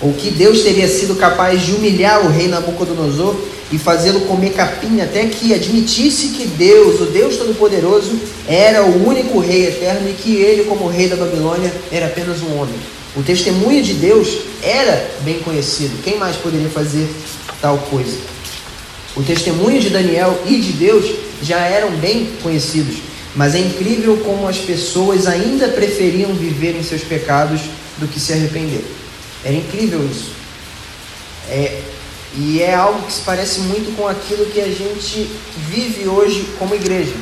Ou 0.00 0.12
que 0.12 0.30
Deus 0.30 0.62
teria 0.62 0.86
sido 0.86 1.14
capaz 1.14 1.62
de 1.62 1.72
humilhar 1.72 2.24
o 2.26 2.28
rei 2.28 2.48
Nabucodonosor 2.48 3.34
e 3.72 3.78
fazê-lo 3.78 4.20
comer 4.22 4.50
capim 4.50 5.00
até 5.00 5.24
que 5.26 5.54
admitisse 5.54 6.28
que 6.28 6.46
Deus, 6.46 7.00
o 7.00 7.06
Deus 7.06 7.36
Todo-Poderoso, 7.36 8.12
era 8.46 8.84
o 8.84 9.08
único 9.08 9.38
rei 9.38 9.66
eterno 9.66 10.08
e 10.08 10.12
que 10.12 10.36
ele, 10.36 10.64
como 10.64 10.86
rei 10.86 11.08
da 11.08 11.16
Babilônia, 11.16 11.72
era 11.90 12.06
apenas 12.06 12.42
um 12.42 12.60
homem. 12.60 12.74
O 13.16 13.22
testemunho 13.22 13.82
de 13.82 13.94
Deus 13.94 14.36
era 14.62 15.10
bem 15.22 15.38
conhecido. 15.38 16.02
Quem 16.04 16.18
mais 16.18 16.36
poderia 16.36 16.68
fazer 16.68 17.08
tal 17.62 17.78
coisa? 17.90 18.18
O 19.16 19.22
testemunho 19.22 19.80
de 19.80 19.88
Daniel 19.88 20.38
e 20.46 20.60
de 20.60 20.72
Deus 20.72 21.06
já 21.42 21.58
eram 21.60 21.90
bem 21.96 22.32
conhecidos, 22.42 22.96
mas 23.34 23.54
é 23.54 23.58
incrível 23.58 24.18
como 24.18 24.48
as 24.48 24.58
pessoas 24.58 25.26
ainda 25.26 25.68
preferiam 25.68 26.32
viver 26.34 26.74
em 26.74 26.82
seus 26.82 27.02
pecados 27.02 27.60
do 27.98 28.08
que 28.08 28.18
se 28.18 28.32
arrepender. 28.32 28.84
Era 29.44 29.54
incrível 29.54 30.04
isso. 30.10 30.30
É, 31.48 31.80
e 32.36 32.60
é 32.62 32.74
algo 32.74 33.02
que 33.06 33.12
se 33.12 33.20
parece 33.20 33.60
muito 33.60 33.94
com 33.96 34.06
aquilo 34.06 34.46
que 34.46 34.60
a 34.60 34.68
gente 34.68 35.30
vive 35.68 36.08
hoje 36.08 36.46
como 36.58 36.74
igreja. 36.74 37.14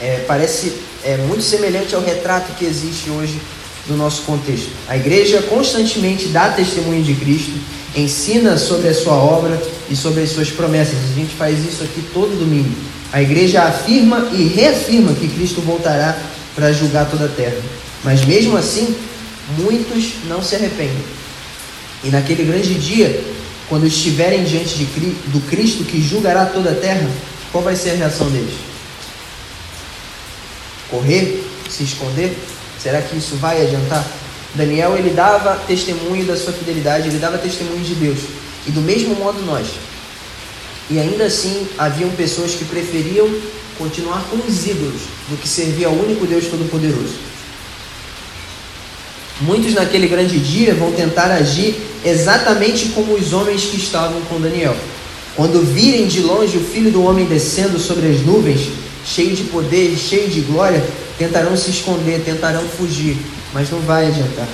É, 0.00 0.24
parece 0.26 0.72
é, 1.04 1.16
muito 1.18 1.42
semelhante 1.42 1.94
ao 1.94 2.02
retrato 2.02 2.54
que 2.56 2.64
existe 2.64 3.10
hoje 3.10 3.38
do 3.86 3.96
nosso 3.96 4.22
contexto. 4.22 4.70
A 4.88 4.96
igreja 4.96 5.42
constantemente 5.42 6.28
dá 6.28 6.50
testemunho 6.50 7.02
de 7.02 7.14
Cristo, 7.14 7.52
ensina 7.96 8.56
sobre 8.56 8.88
a 8.88 8.94
sua 8.94 9.14
obra 9.14 9.60
e 9.88 9.96
sobre 9.96 10.22
as 10.22 10.30
suas 10.30 10.50
promessas. 10.50 10.96
A 11.12 11.14
gente 11.14 11.34
faz 11.34 11.58
isso 11.64 11.82
aqui 11.82 12.04
todo 12.12 12.38
domingo. 12.38 12.74
A 13.12 13.20
igreja 13.20 13.62
afirma 13.62 14.28
e 14.32 14.44
reafirma 14.44 15.12
que 15.14 15.28
Cristo 15.28 15.60
voltará 15.60 16.16
para 16.54 16.72
julgar 16.72 17.10
toda 17.10 17.24
a 17.24 17.28
terra. 17.28 17.60
Mas 18.04 18.24
mesmo 18.24 18.56
assim, 18.56 18.94
muitos 19.58 20.12
não 20.28 20.42
se 20.42 20.54
arrependem. 20.54 21.04
E 22.04 22.08
naquele 22.08 22.44
grande 22.44 22.74
dia, 22.74 23.22
quando 23.68 23.86
estiverem 23.86 24.44
diante 24.44 24.76
de, 24.76 24.84
do 24.84 25.40
Cristo 25.48 25.84
que 25.84 26.00
julgará 26.00 26.46
toda 26.46 26.70
a 26.70 26.74
terra, 26.74 27.08
qual 27.52 27.62
vai 27.62 27.76
ser 27.76 27.90
a 27.90 27.94
reação 27.94 28.30
deles? 28.30 28.54
Correr? 30.88 31.44
Se 31.68 31.82
esconder? 31.82 32.36
Será 32.80 33.02
que 33.02 33.16
isso 33.16 33.36
vai 33.36 33.62
adiantar? 33.62 34.04
Daniel 34.54 34.96
ele 34.96 35.10
dava 35.10 35.56
testemunho 35.66 36.24
da 36.24 36.36
sua 36.36 36.52
fidelidade, 36.52 37.08
ele 37.08 37.18
dava 37.18 37.38
testemunho 37.38 37.84
de 37.84 37.94
Deus. 37.94 38.18
E 38.66 38.70
do 38.70 38.80
mesmo 38.80 39.14
modo 39.14 39.40
nós. 39.42 39.66
E 40.90 40.98
ainda 40.98 41.24
assim 41.24 41.68
haviam 41.78 42.10
pessoas 42.10 42.52
que 42.52 42.64
preferiam 42.64 43.28
continuar 43.78 44.24
com 44.30 44.36
os 44.36 44.66
ídolos 44.66 45.02
do 45.28 45.36
que 45.36 45.48
servir 45.48 45.84
ao 45.84 45.92
único 45.92 46.26
Deus 46.26 46.46
Todo-Poderoso. 46.46 47.14
Muitos 49.40 49.72
naquele 49.72 50.06
grande 50.06 50.38
dia 50.38 50.74
vão 50.74 50.92
tentar 50.92 51.30
agir 51.30 51.80
exatamente 52.04 52.90
como 52.90 53.14
os 53.14 53.32
homens 53.32 53.62
que 53.62 53.76
estavam 53.76 54.20
com 54.22 54.40
Daniel. 54.40 54.76
Quando 55.34 55.64
virem 55.64 56.06
de 56.06 56.20
longe 56.20 56.58
o 56.58 56.64
filho 56.64 56.90
do 56.90 57.02
homem 57.02 57.24
descendo 57.24 57.78
sobre 57.78 58.08
as 58.08 58.20
nuvens, 58.20 58.68
cheio 59.06 59.34
de 59.34 59.44
poder, 59.44 59.96
cheio 59.96 60.28
de 60.28 60.40
glória, 60.40 60.84
tentarão 61.16 61.56
se 61.56 61.70
esconder, 61.70 62.22
tentarão 62.22 62.62
fugir, 62.68 63.16
mas 63.52 63.70
não 63.70 63.80
vai 63.80 64.06
adiantar. 64.06 64.48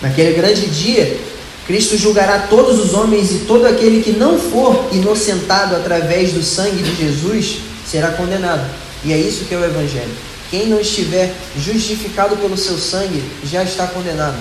Naquele 0.00 0.32
grande 0.32 0.66
dia, 0.66 1.18
Cristo 1.66 1.96
julgará 1.96 2.46
todos 2.48 2.78
os 2.78 2.94
homens 2.94 3.30
e 3.30 3.38
todo 3.46 3.66
aquele 3.66 4.02
que 4.02 4.12
não 4.12 4.38
for 4.38 4.88
inocentado 4.92 5.76
através 5.76 6.32
do 6.32 6.42
sangue 6.42 6.82
de 6.82 6.96
Jesus 6.96 7.58
será 7.86 8.08
condenado. 8.12 8.68
E 9.04 9.12
é 9.12 9.16
isso 9.16 9.44
que 9.44 9.54
é 9.54 9.58
o 9.58 9.64
Evangelho. 9.64 10.10
Quem 10.50 10.66
não 10.66 10.80
estiver 10.80 11.32
justificado 11.56 12.36
pelo 12.36 12.56
seu 12.56 12.76
sangue 12.76 13.22
já 13.44 13.62
está 13.62 13.86
condenado. 13.86 14.38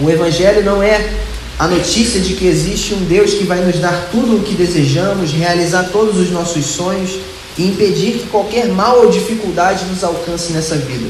O 0.00 0.10
Evangelho 0.10 0.64
não 0.64 0.82
é 0.82 1.08
a 1.58 1.66
notícia 1.66 2.20
de 2.20 2.34
que 2.34 2.46
existe 2.46 2.94
um 2.94 3.04
Deus 3.04 3.34
que 3.34 3.44
vai 3.44 3.60
nos 3.60 3.78
dar 3.78 4.08
tudo 4.10 4.36
o 4.36 4.42
que 4.42 4.54
desejamos, 4.54 5.32
realizar 5.32 5.90
todos 5.90 6.16
os 6.16 6.30
nossos 6.30 6.66
sonhos 6.66 7.18
e 7.56 7.66
impedir 7.66 8.18
que 8.18 8.26
qualquer 8.26 8.68
mal 8.68 9.00
ou 9.00 9.10
dificuldade 9.10 9.84
nos 9.86 10.04
alcance 10.04 10.52
nessa 10.52 10.76
vida. 10.76 11.08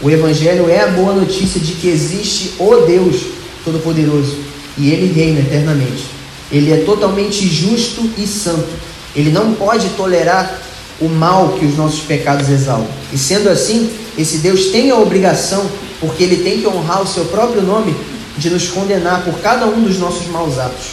O 0.00 0.10
Evangelho 0.10 0.68
é 0.68 0.80
a 0.80 0.88
boa 0.88 1.14
notícia 1.14 1.60
de 1.60 1.72
que 1.72 1.88
existe 1.88 2.54
o 2.58 2.76
Deus 2.86 3.16
Todo-Poderoso 3.64 4.36
e 4.76 4.90
ele 4.90 5.12
reina 5.12 5.40
eternamente. 5.40 6.04
Ele 6.52 6.72
é 6.72 6.78
totalmente 6.78 7.48
justo 7.48 8.08
e 8.16 8.26
santo. 8.26 8.68
Ele 9.14 9.30
não 9.30 9.54
pode 9.54 9.88
tolerar 9.90 10.60
o 11.00 11.08
mal 11.08 11.56
que 11.58 11.64
os 11.64 11.76
nossos 11.76 12.00
pecados 12.00 12.48
exalam. 12.48 12.86
E 13.12 13.18
sendo 13.18 13.48
assim, 13.48 13.90
esse 14.16 14.38
Deus 14.38 14.66
tem 14.66 14.90
a 14.90 14.96
obrigação, 14.96 15.66
porque 16.00 16.22
ele 16.22 16.42
tem 16.44 16.60
que 16.60 16.66
honrar 16.66 17.02
o 17.02 17.06
seu 17.06 17.24
próprio 17.26 17.62
nome, 17.62 17.94
de 18.38 18.50
nos 18.50 18.68
condenar 18.68 19.24
por 19.24 19.40
cada 19.40 19.66
um 19.66 19.82
dos 19.82 19.98
nossos 19.98 20.26
maus 20.28 20.58
atos. 20.58 20.88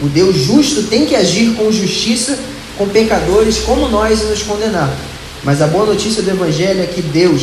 O 0.00 0.08
Deus 0.08 0.36
justo 0.36 0.84
tem 0.84 1.06
que 1.06 1.14
agir 1.14 1.54
com 1.54 1.70
justiça 1.70 2.38
com 2.78 2.88
pecadores 2.88 3.58
como 3.58 3.88
nós 3.88 4.22
e 4.22 4.26
nos 4.26 4.42
condenar. 4.42 4.88
Mas 5.42 5.60
a 5.60 5.66
boa 5.66 5.86
notícia 5.86 6.22
do 6.22 6.30
Evangelho 6.30 6.82
é 6.82 6.86
que 6.86 7.02
Deus, 7.02 7.42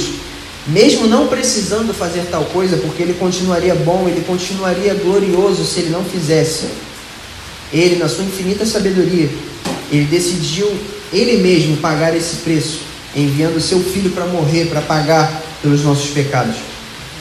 mesmo 0.68 1.08
não 1.08 1.28
precisando 1.28 1.94
fazer 1.94 2.28
tal 2.32 2.46
coisa, 2.46 2.78
porque 2.78 3.04
Ele 3.04 3.14
continuaria 3.14 3.76
bom, 3.76 4.08
Ele 4.08 4.24
continuaria 4.26 4.94
glorioso 4.94 5.64
se 5.64 5.82
Ele 5.82 5.90
não 5.90 6.04
fizesse, 6.04 6.66
Ele, 7.72 7.98
na 7.98 8.10
sua 8.10 8.24
infinita 8.24 8.66
sabedoria, 8.66 9.30
Ele 9.92 10.06
decidiu 10.06 10.72
Ele 11.14 11.38
mesmo 11.38 11.78
pagar 11.78 12.16
esse 12.16 12.38
preço, 12.38 12.80
enviando 13.16 13.62
seu 13.62 13.80
Filho 13.80 14.10
para 14.12 14.26
morrer, 14.26 14.66
para 14.66 14.82
pagar 14.82 15.42
pelos 15.62 15.84
nossos 15.84 16.10
pecados. 16.10 16.56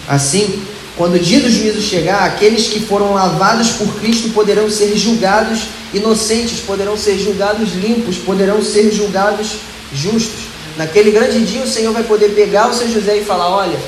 Assim, 0.09 0.63
quando 0.97 1.15
o 1.15 1.19
dia 1.19 1.41
do 1.41 1.51
juízo 1.51 1.81
chegar, 1.81 2.25
aqueles 2.25 2.69
que 2.69 2.81
foram 2.81 3.15
lavados 3.15 3.71
por 3.71 3.95
Cristo 3.97 4.31
poderão 4.31 4.71
ser 4.71 4.97
julgados 4.97 5.63
inocentes, 5.93 6.61
poderão 6.61 6.97
ser 6.97 7.19
julgados 7.19 7.75
limpos, 7.75 8.17
poderão 8.17 8.63
ser 8.63 8.93
julgados 8.93 9.57
justos. 9.93 10.44
Naquele 10.77 11.11
grande 11.11 11.45
dia, 11.45 11.63
o 11.63 11.69
Senhor 11.69 11.93
vai 11.93 12.03
poder 12.03 12.31
pegar 12.31 12.69
o 12.69 12.75
seu 12.75 12.91
José 12.91 13.17
e 13.19 13.25
falar: 13.25 13.49
Olha, 13.49 13.79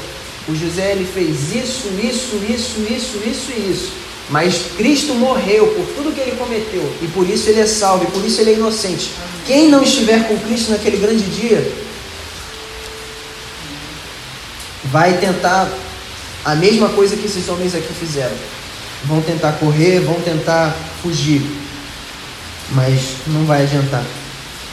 o 0.49 0.55
José 0.55 0.93
ele 0.93 1.05
fez 1.13 1.55
isso, 1.55 1.89
isso, 2.01 2.37
isso, 2.49 2.81
isso, 2.89 3.19
isso 3.29 3.53
e 3.53 3.71
isso. 3.71 3.93
Mas 4.29 4.73
Cristo 4.77 5.15
morreu 5.15 5.69
por 5.69 5.87
tudo 5.95 6.13
que 6.13 6.21
ele 6.21 6.33
cometeu 6.33 6.93
e 7.01 7.07
por 7.09 7.29
isso 7.29 7.49
ele 7.49 7.61
é 7.61 7.67
salvo 7.67 8.05
e 8.05 8.11
por 8.11 8.25
isso 8.25 8.41
ele 8.41 8.51
é 8.51 8.55
inocente. 8.55 9.13
Quem 9.47 9.69
não 9.69 9.83
estiver 9.83 10.27
com 10.27 10.37
Cristo 10.39 10.73
naquele 10.73 10.97
grande 10.97 11.23
dia 11.25 11.73
vai 14.85 15.19
tentar 15.19 15.69
a 16.45 16.55
mesma 16.55 16.89
coisa 16.89 17.17
que 17.17 17.27
esses 17.27 17.49
homens 17.49 17.75
aqui 17.75 17.93
fizeram. 17.95 18.35
Vão 19.05 19.21
tentar 19.21 19.53
correr, 19.53 20.01
vão 20.01 20.21
tentar 20.21 20.75
fugir, 21.03 21.43
mas 22.71 23.01
não 23.29 23.45
vai 23.45 23.63
adiantar. 23.63 24.05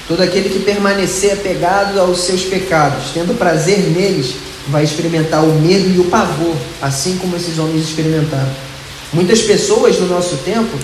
Todo 0.08 0.22
aquele 0.22 0.50
que 0.50 0.60
permanecer 0.60 1.34
apegado 1.34 2.00
aos 2.00 2.20
seus 2.20 2.44
pecados, 2.44 3.12
tendo 3.14 3.38
prazer 3.38 3.80
neles, 3.80 4.36
vai 4.68 4.84
experimentar 4.84 5.44
o 5.44 5.54
medo 5.60 5.90
e 5.90 6.00
o 6.00 6.06
pavor, 6.06 6.56
assim 6.82 7.18
como 7.18 7.36
esses 7.36 7.58
homens 7.58 7.84
experimentaram. 7.84 8.52
Muitas 9.14 9.42
pessoas 9.42 9.98
no 10.00 10.08
nosso 10.08 10.38
tempo 10.38 10.78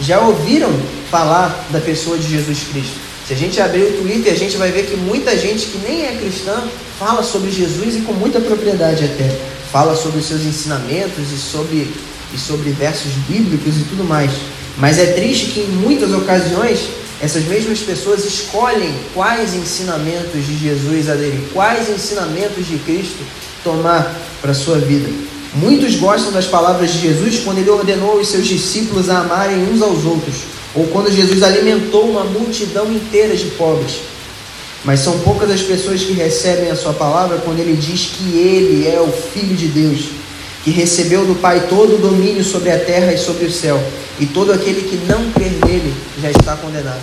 já 0.00 0.20
ouviram 0.20 0.70
falar 1.10 1.66
da 1.70 1.80
pessoa 1.80 2.16
de 2.16 2.28
Jesus 2.28 2.60
Cristo. 2.72 2.94
Se 3.26 3.34
a 3.34 3.36
gente 3.36 3.60
abrir 3.60 3.82
o 3.82 4.02
Twitter, 4.02 4.32
a 4.32 4.36
gente 4.36 4.56
vai 4.56 4.70
ver 4.70 4.86
que 4.86 4.96
muita 4.96 5.36
gente 5.36 5.66
que 5.66 5.78
nem 5.78 6.06
é 6.06 6.16
cristã 6.16 6.62
fala 6.98 7.22
sobre 7.22 7.50
Jesus 7.50 7.96
e 7.96 8.00
com 8.00 8.12
muita 8.12 8.40
propriedade 8.40 9.04
até 9.04 9.36
fala 9.70 9.94
sobre 9.96 10.20
os 10.20 10.26
seus 10.26 10.42
ensinamentos 10.42 11.32
e 11.32 11.36
sobre, 11.36 11.88
e 12.34 12.38
sobre 12.38 12.70
versos 12.70 13.12
bíblicos 13.28 13.76
e 13.76 13.84
tudo 13.84 14.04
mais. 14.04 14.30
Mas 14.76 14.98
é 14.98 15.06
triste 15.12 15.46
que 15.46 15.60
em 15.60 15.68
muitas 15.68 16.12
ocasiões 16.12 16.80
essas 17.22 17.44
mesmas 17.44 17.78
pessoas 17.78 18.24
escolhem 18.24 18.92
quais 19.14 19.54
ensinamentos 19.54 20.44
de 20.44 20.58
Jesus 20.58 21.08
aderir, 21.08 21.40
quais 21.52 21.88
ensinamentos 21.88 22.66
de 22.66 22.76
Cristo 22.78 23.24
tomar 23.62 24.12
para 24.40 24.50
a 24.50 24.54
sua 24.54 24.78
vida. 24.78 25.08
Muitos 25.54 25.94
gostam 25.94 26.32
das 26.32 26.46
palavras 26.46 26.92
de 26.92 26.98
Jesus 26.98 27.38
quando 27.44 27.58
ele 27.58 27.70
ordenou 27.70 28.16
os 28.16 28.26
seus 28.26 28.44
discípulos 28.44 29.08
a 29.08 29.20
amarem 29.20 29.62
uns 29.70 29.80
aos 29.80 30.04
outros, 30.04 30.34
ou 30.74 30.88
quando 30.88 31.14
Jesus 31.14 31.44
alimentou 31.44 32.10
uma 32.10 32.24
multidão 32.24 32.92
inteira 32.92 33.36
de 33.36 33.46
pobres. 33.50 34.00
Mas 34.84 34.98
são 34.98 35.20
poucas 35.20 35.48
as 35.48 35.62
pessoas 35.62 36.02
que 36.02 36.14
recebem 36.14 36.72
a 36.72 36.76
sua 36.76 36.92
palavra 36.92 37.38
quando 37.44 37.60
ele 37.60 37.76
diz 37.76 38.10
que 38.16 38.36
ele 38.36 38.88
é 38.88 39.00
o 39.00 39.12
Filho 39.12 39.54
de 39.54 39.68
Deus, 39.68 40.06
que 40.64 40.70
recebeu 40.70 41.24
do 41.24 41.34
Pai 41.34 41.66
todo 41.68 41.96
o 41.96 41.98
domínio 41.98 42.44
sobre 42.44 42.70
a 42.70 42.78
terra 42.78 43.12
e 43.12 43.18
sobre 43.18 43.46
o 43.46 43.52
céu, 43.52 43.82
e 44.20 44.26
todo 44.26 44.52
aquele 44.52 44.82
que 44.82 44.96
não 45.10 45.30
crer 45.32 45.52
nele 45.66 45.94
já 46.20 46.30
está 46.30 46.56
condenado. 46.56 47.00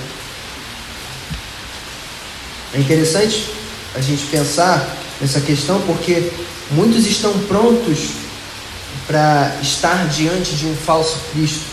É 2.74 2.80
interessante 2.80 3.50
a 3.96 4.02
gente 4.02 4.26
pensar 4.28 4.98
nessa 5.20 5.42
questão 5.42 5.82
porque 5.82 6.32
muitos 6.72 7.06
estão 7.06 7.34
prontos 7.48 8.12
para 9.08 9.58
estar 9.62 10.08
diante 10.08 10.56
de 10.56 10.68
um 10.68 10.76
falso 10.76 11.18
Cristo, 11.34 11.66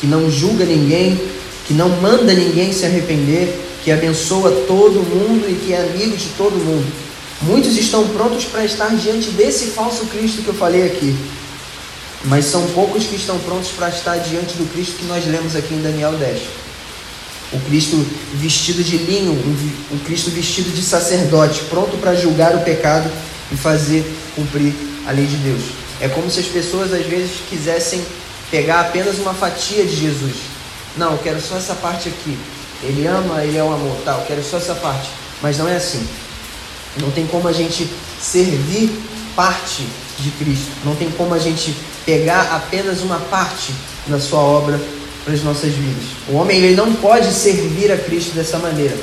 que 0.00 0.06
não 0.06 0.30
julga 0.30 0.64
ninguém, 0.64 1.20
que 1.66 1.74
não 1.74 1.88
manda 2.00 2.32
ninguém 2.32 2.72
se 2.72 2.86
arrepender, 2.86 3.60
que 3.82 3.90
abençoa 3.90 4.50
todo 4.66 5.02
mundo 5.02 5.46
e 5.48 5.54
que 5.54 5.72
é 5.72 5.82
amigo 5.82 6.16
de 6.16 6.28
todo 6.36 6.54
mundo. 6.54 7.05
Muitos 7.42 7.76
estão 7.76 8.08
prontos 8.08 8.44
para 8.46 8.64
estar 8.64 8.88
diante 8.96 9.30
desse 9.30 9.66
falso 9.66 10.06
Cristo 10.06 10.42
que 10.42 10.48
eu 10.48 10.54
falei 10.54 10.86
aqui. 10.86 11.14
Mas 12.24 12.46
são 12.46 12.66
poucos 12.68 13.04
que 13.04 13.16
estão 13.16 13.38
prontos 13.40 13.70
para 13.70 13.88
estar 13.88 14.16
diante 14.16 14.54
do 14.54 14.70
Cristo 14.72 14.96
que 14.96 15.04
nós 15.04 15.24
lemos 15.26 15.54
aqui 15.54 15.74
em 15.74 15.82
Daniel 15.82 16.12
10. 16.12 16.42
O 17.52 17.60
Cristo 17.60 18.04
vestido 18.34 18.82
de 18.82 18.96
linho, 18.96 19.32
o 19.90 19.98
Cristo 20.04 20.30
vestido 20.30 20.74
de 20.74 20.82
sacerdote, 20.82 21.60
pronto 21.70 21.96
para 21.98 22.14
julgar 22.14 22.56
o 22.56 22.60
pecado 22.62 23.08
e 23.52 23.56
fazer 23.56 24.04
cumprir 24.34 24.72
a 25.06 25.12
lei 25.12 25.26
de 25.26 25.36
Deus. 25.36 25.62
É 26.00 26.08
como 26.08 26.30
se 26.30 26.40
as 26.40 26.46
pessoas 26.46 26.92
às 26.92 27.06
vezes 27.06 27.30
quisessem 27.48 28.04
pegar 28.50 28.80
apenas 28.80 29.18
uma 29.18 29.32
fatia 29.32 29.84
de 29.84 29.94
Jesus. 29.94 30.36
Não, 30.96 31.12
eu 31.12 31.18
quero 31.18 31.40
só 31.40 31.56
essa 31.56 31.74
parte 31.74 32.08
aqui. 32.08 32.36
Ele 32.82 33.06
ama, 33.06 33.44
ele 33.44 33.56
é 33.56 33.62
o 33.62 33.72
amor, 33.72 33.96
tal, 34.04 34.24
quero 34.26 34.42
só 34.42 34.56
essa 34.56 34.74
parte. 34.74 35.08
Mas 35.40 35.58
não 35.58 35.68
é 35.68 35.76
assim. 35.76 36.04
Não 37.00 37.10
tem 37.10 37.26
como 37.26 37.48
a 37.48 37.52
gente 37.52 37.88
servir 38.20 38.90
parte 39.34 39.86
de 40.18 40.30
Cristo. 40.32 40.70
Não 40.84 40.94
tem 40.96 41.10
como 41.10 41.34
a 41.34 41.38
gente 41.38 41.74
pegar 42.04 42.54
apenas 42.54 43.02
uma 43.02 43.18
parte 43.18 43.72
da 44.06 44.18
sua 44.18 44.40
obra 44.40 44.80
para 45.24 45.34
as 45.34 45.42
nossas 45.42 45.72
vidas. 45.72 46.04
O 46.28 46.36
homem 46.36 46.58
ele 46.58 46.76
não 46.76 46.94
pode 46.94 47.32
servir 47.32 47.90
a 47.90 47.98
Cristo 47.98 48.34
dessa 48.34 48.58
maneira, 48.58 48.96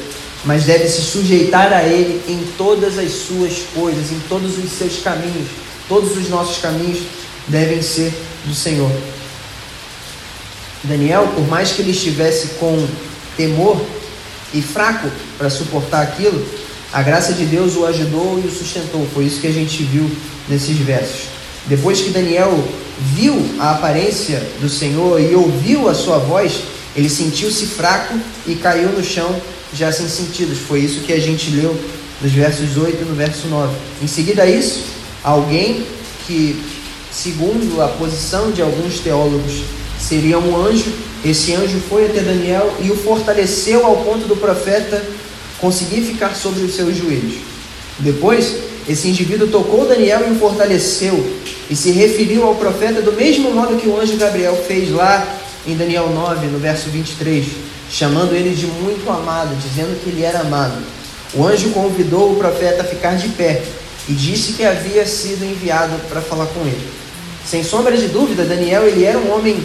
mas 0.46 0.64
deve 0.64 0.88
se 0.88 1.02
sujeitar 1.02 1.72
a 1.74 1.84
Ele 1.84 2.22
em 2.28 2.44
todas 2.58 2.98
as 2.98 3.12
suas 3.12 3.64
coisas, 3.76 4.12
em 4.12 4.20
todos 4.30 4.58
os 4.58 4.72
seus 4.72 5.00
caminhos. 5.04 5.48
Todos 5.88 6.18
os 6.18 6.30
nossos 6.30 6.60
caminhos 6.60 7.00
devem 7.48 7.82
ser 7.82 8.14
do 8.46 8.56
Senhor. 8.56 8.92
Daniel, 10.84 11.30
por 11.36 11.48
mais 11.48 11.72
que 11.72 11.82
ele 11.82 11.92
estivesse 11.92 12.56
com 12.60 12.88
temor 13.38 13.82
e 14.54 14.62
fraco 14.62 15.10
para 15.38 15.50
suportar 15.50 16.02
aquilo, 16.02 16.46
a 16.94 17.02
graça 17.02 17.34
de 17.34 17.46
Deus 17.46 17.76
o 17.76 17.88
ajudou 17.88 18.40
e 18.44 18.48
o 18.48 18.52
sustentou. 18.52 19.08
Foi 19.14 19.26
isso 19.26 19.42
que 19.42 19.48
a 19.48 19.52
gente 19.52 19.82
viu 19.82 20.08
nesses 20.48 20.78
versos. 20.78 21.24
Depois 21.66 22.02
que 22.02 22.12
Daniel 22.12 22.64
viu 23.16 23.36
a 23.60 23.72
aparência 23.72 24.40
do 24.62 24.70
Senhor 24.70 25.20
e 25.20 25.34
ouviu 25.34 25.90
a 25.90 25.96
sua 25.96 26.20
voz, 26.20 26.62
ele 26.96 27.10
sentiu-se 27.10 27.66
fraco 27.66 28.14
e 28.46 28.54
caiu 28.56 28.90
no 28.90 29.04
chão, 29.04 29.36
já 29.74 29.92
sem 29.92 30.08
sentidos. 30.08 30.60
Foi 30.60 30.82
isso 30.82 31.02
que 31.02 31.12
a 31.12 31.20
gente 31.20 31.50
leu 31.50 31.76
nos 32.22 32.32
versos 32.32 32.78
8 32.78 33.02
e 33.02 33.06
no 33.06 33.16
verso 33.16 33.48
9. 33.48 33.76
Em 34.02 34.08
seguida 34.08 34.44
a 34.44 34.46
isso, 34.46 34.84
alguém 35.24 35.88
que, 36.28 36.62
segundo 37.12 37.82
a 37.82 37.88
posição 37.88 38.52
de 38.52 38.62
alguns 38.62 39.00
teólogos, 39.00 39.64
seria 40.00 40.38
um 40.38 40.56
anjo, 40.64 40.94
esse 41.26 41.56
anjo 41.56 41.80
foi 41.90 42.06
até 42.06 42.20
Daniel 42.20 42.72
e 42.82 42.92
o 42.92 42.98
fortaleceu 42.98 43.86
ao 43.86 43.98
ponto 43.98 44.28
do 44.28 44.36
profeta 44.36 45.04
conseguir 45.64 46.02
ficar 46.02 46.36
sobre 46.36 46.62
os 46.64 46.76
seus 46.76 46.98
joelhos. 46.98 47.36
Depois, 47.98 48.58
esse 48.88 49.08
indivíduo 49.08 49.48
tocou 49.48 49.88
Daniel 49.88 50.28
e 50.28 50.32
o 50.32 50.36
fortaleceu 50.36 51.38
e 51.70 51.76
se 51.76 51.90
referiu 51.92 52.44
ao 52.44 52.56
profeta 52.56 53.02
do 53.02 53.14
mesmo 53.14 53.50
modo 53.52 53.78
que 53.78 53.88
o 53.88 53.98
anjo 53.98 54.18
Gabriel 54.18 54.62
fez 54.68 54.92
lá 54.92 55.26
em 55.66 55.78
Daniel 55.78 56.10
9, 56.10 56.48
no 56.48 56.60
verso 56.60 56.90
23, 56.90 57.46
chamando 57.90 58.36
ele 58.36 58.54
de 58.54 58.68
muito 58.68 59.10
amado, 59.10 59.56
dizendo 59.56 59.98
que 60.04 60.10
ele 60.10 60.24
era 60.24 60.42
amado. 60.42 60.84
O 61.34 61.48
anjo 61.48 61.70
convidou 61.70 62.34
o 62.34 62.36
profeta 62.36 62.82
a 62.82 62.86
ficar 62.86 63.16
de 63.16 63.30
pé 63.30 63.64
e 64.10 64.12
disse 64.12 64.54
que 64.54 64.66
havia 64.66 65.06
sido 65.06 65.46
enviado 65.46 65.94
para 66.10 66.20
falar 66.20 66.48
com 66.48 66.60
ele. 66.60 66.90
Sem 67.50 67.64
sombra 67.64 67.96
de 67.96 68.10
dúvida, 68.10 68.44
Daniel 68.44 68.86
ele 68.86 69.06
era 69.06 69.18
um 69.18 69.34
homem 69.34 69.58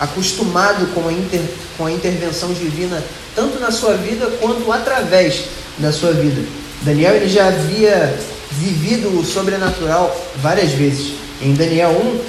acostumado 0.00 0.86
com 0.94 1.08
a, 1.08 1.12
inter, 1.12 1.40
com 1.76 1.86
a 1.86 1.92
intervenção 1.92 2.52
divina, 2.52 3.02
tanto 3.34 3.58
na 3.58 3.70
sua 3.70 3.94
vida 3.94 4.26
quanto 4.40 4.70
através 4.72 5.44
da 5.78 5.92
sua 5.92 6.12
vida. 6.12 6.42
Daniel 6.82 7.14
ele 7.14 7.28
já 7.28 7.48
havia 7.48 8.18
vivido 8.52 9.18
o 9.18 9.24
sobrenatural 9.24 10.14
várias 10.36 10.70
vezes. 10.72 11.14
Em 11.42 11.54
Daniel 11.54 11.90
1, 11.90 12.20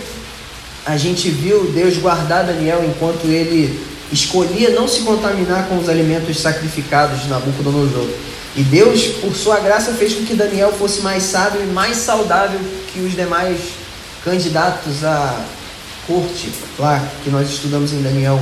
a 0.85 0.97
gente 0.97 1.29
viu 1.29 1.71
Deus 1.71 1.97
guardar 1.97 2.45
Daniel 2.45 2.83
enquanto 2.85 3.25
ele 3.25 3.79
escolhia 4.11 4.71
não 4.71 4.87
se 4.87 5.01
contaminar 5.01 5.67
com 5.67 5.77
os 5.77 5.87
alimentos 5.87 6.39
sacrificados 6.39 7.21
de 7.21 7.27
Nabucodonosor. 7.27 8.07
E 8.55 8.63
Deus, 8.63 9.05
por 9.21 9.35
sua 9.35 9.59
graça, 9.59 9.93
fez 9.93 10.15
com 10.15 10.25
que 10.25 10.33
Daniel 10.33 10.73
fosse 10.73 11.01
mais 11.01 11.23
sábio 11.23 11.61
e 11.61 11.67
mais 11.67 11.97
saudável 11.97 12.59
que 12.91 12.99
os 12.99 13.15
demais 13.15 13.59
candidatos 14.23 15.03
à 15.03 15.39
corte 16.09 16.49
lá 16.79 17.07
que 17.23 17.29
nós 17.29 17.47
estudamos 17.47 17.93
em 17.93 18.01
Daniel 18.01 18.41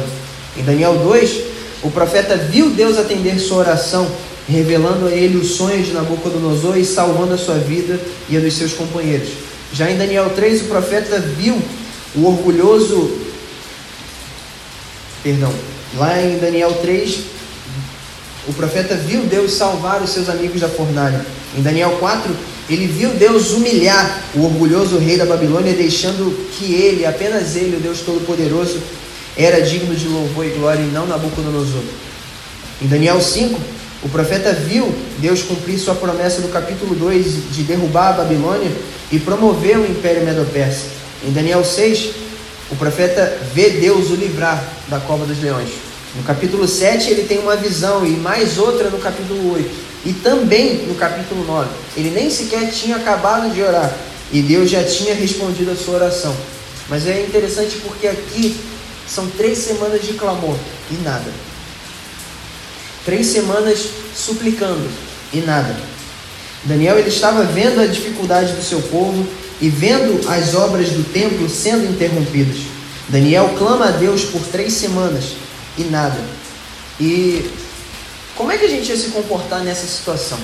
1. 0.58 0.62
Em 0.62 0.64
Daniel 0.64 0.98
2, 1.00 1.42
o 1.84 1.92
profeta 1.92 2.38
viu 2.38 2.70
Deus 2.70 2.98
atender 2.98 3.38
sua 3.40 3.58
oração, 3.58 4.10
revelando 4.48 5.08
a 5.08 5.12
ele 5.12 5.38
os 5.38 5.52
sonhos 5.52 5.88
de 5.88 5.94
Nabucodonosor 5.94 6.78
e 6.78 6.86
salvando 6.86 7.34
a 7.34 7.38
sua 7.38 7.56
vida 7.56 8.00
e 8.30 8.38
a 8.38 8.40
dos 8.40 8.54
seus 8.54 8.72
companheiros. 8.72 9.30
Já 9.74 9.92
em 9.92 9.98
Daniel 9.98 10.32
3, 10.34 10.62
o 10.62 10.66
profeta 10.66 11.20
viu 11.20 11.62
o 12.16 12.26
orgulhoso. 12.26 13.12
Perdão, 15.22 15.54
lá 15.98 16.22
em 16.22 16.40
Daniel 16.40 16.74
3, 16.82 17.20
o 18.48 18.54
profeta 18.54 18.96
viu 18.96 19.24
Deus 19.24 19.52
salvar 19.52 20.02
os 20.02 20.12
seus 20.12 20.30
amigos 20.30 20.62
da 20.62 20.70
fornalha. 20.70 21.24
Em 21.58 21.62
Daniel 21.62 21.98
4, 22.00 22.34
ele 22.70 22.88
viu 22.88 23.12
Deus 23.12 23.54
humilhar 23.54 24.22
o 24.36 24.44
orgulhoso 24.44 24.98
rei 24.98 25.18
da 25.18 25.26
Babilônia, 25.26 25.74
deixando 25.74 26.50
que 26.52 26.74
ele, 26.74 27.06
apenas 27.06 27.56
ele, 27.56 27.78
o 27.78 27.80
Deus 27.80 28.02
Todo-Poderoso, 28.02 28.82
era 29.38 29.62
digno 29.62 29.96
de 29.96 30.08
louvor 30.08 30.46
e 30.46 30.50
glória 30.50 30.82
e 30.82 30.92
não 30.92 31.08
Nabucodonosor. 31.08 31.84
Em 32.82 32.88
Daniel 32.88 33.22
5, 33.22 33.60
o 34.04 34.10
profeta 34.10 34.52
viu 34.52 34.94
Deus 35.20 35.44
cumprir 35.44 35.80
sua 35.80 35.96
promessa 35.96 36.42
do 36.42 36.50
capítulo 36.50 36.94
2 36.96 37.52
de 37.52 37.64
derrubar 37.64 38.10
a 38.10 38.24
Babilônia 38.24 38.72
e 39.12 39.20
promover 39.20 39.78
o 39.78 39.86
império 39.86 40.24
medo-persa. 40.24 40.86
Em 41.26 41.32
Daniel 41.32 41.64
6, 41.64 42.10
o 42.70 42.76
profeta 42.76 43.38
vê 43.54 43.70
Deus 43.70 44.10
o 44.10 44.16
livrar 44.16 44.62
da 44.90 45.00
cova 45.00 45.26
dos 45.26 45.42
leões. 45.42 45.70
No 46.16 46.24
capítulo 46.24 46.68
7, 46.68 47.12
ele 47.12 47.24
tem 47.24 47.40
uma 47.40 47.56
visão 47.56 48.06
e 48.06 48.12
mais 48.12 48.58
outra 48.58 48.90
no 48.90 48.98
capítulo 48.98 49.54
8. 49.54 49.87
E 50.06 50.14
também 50.14 50.86
no 50.88 50.96
capítulo 50.96 51.46
9. 51.46 51.70
Ele 51.96 52.12
nem 52.12 52.30
sequer 52.30 52.72
tinha 52.72 52.96
acabado 52.98 53.54
de 53.54 53.62
orar 53.62 53.94
e 54.32 54.42
Deus 54.42 54.70
já 54.70 54.84
tinha 54.84 55.16
respondido 55.16 55.72
a 55.72 55.76
sua 55.76 55.96
oração. 55.96 56.36
Mas 56.90 57.08
é 57.08 57.22
interessante 57.22 57.78
porque 57.78 58.08
aqui 58.08 58.56
são 59.08 59.28
três 59.30 59.58
semanas 59.58 60.02
de 60.02 60.14
clamor 60.14 60.58
e 60.92 60.96
nada. 61.04 61.32
Três 63.06 63.28
semanas 63.28 63.88
suplicando 64.16 64.88
e 65.34 65.40
nada. 65.40 65.76
Daniel 66.64 66.98
ele 66.98 67.10
estava 67.10 67.44
vendo 67.44 67.80
a 67.80 67.88
dificuldade 67.88 68.54
do 68.54 68.64
seu 68.64 68.82
povo 68.82 69.26
e 69.62 69.70
vendo 69.70 70.28
as 70.30 70.54
obras 70.56 70.90
do 70.90 71.04
templo 71.12 71.50
sendo 71.50 71.90
interrompidas. 71.90 72.58
Daniel 73.10 73.56
clama 73.58 73.88
a 73.88 73.92
Deus 73.92 74.26
por 74.26 74.42
três 74.42 74.74
semanas 74.74 75.36
e 75.78 75.84
nada. 75.84 76.20
E 77.00 77.50
como 78.38 78.52
é 78.52 78.58
que 78.58 78.66
a 78.66 78.70
gente 78.70 78.90
ia 78.90 78.98
se 78.98 79.10
comportar 79.10 79.64
nessa 79.64 79.88
situação? 79.88 80.38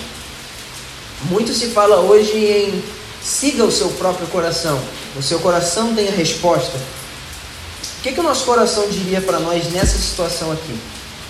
Muito 1.30 1.54
se 1.54 1.68
fala 1.68 2.02
hoje 2.02 2.36
em 2.36 2.84
siga 3.24 3.64
o 3.64 3.72
seu 3.72 3.90
próprio 3.90 4.28
coração. 4.28 4.82
O 5.16 5.22
seu 5.22 5.40
coração 5.40 5.94
tem 5.96 6.10
a 6.10 6.12
resposta. 6.12 6.76
O 6.78 8.02
que, 8.04 8.12
que 8.12 8.20
o 8.20 8.24
nosso 8.24 8.44
coração 8.46 8.90
diria 8.90 9.22
para 9.22 9.40
nós 9.40 9.72
nessa 9.72 9.98
situação 9.98 10.52
aqui? 10.52 10.76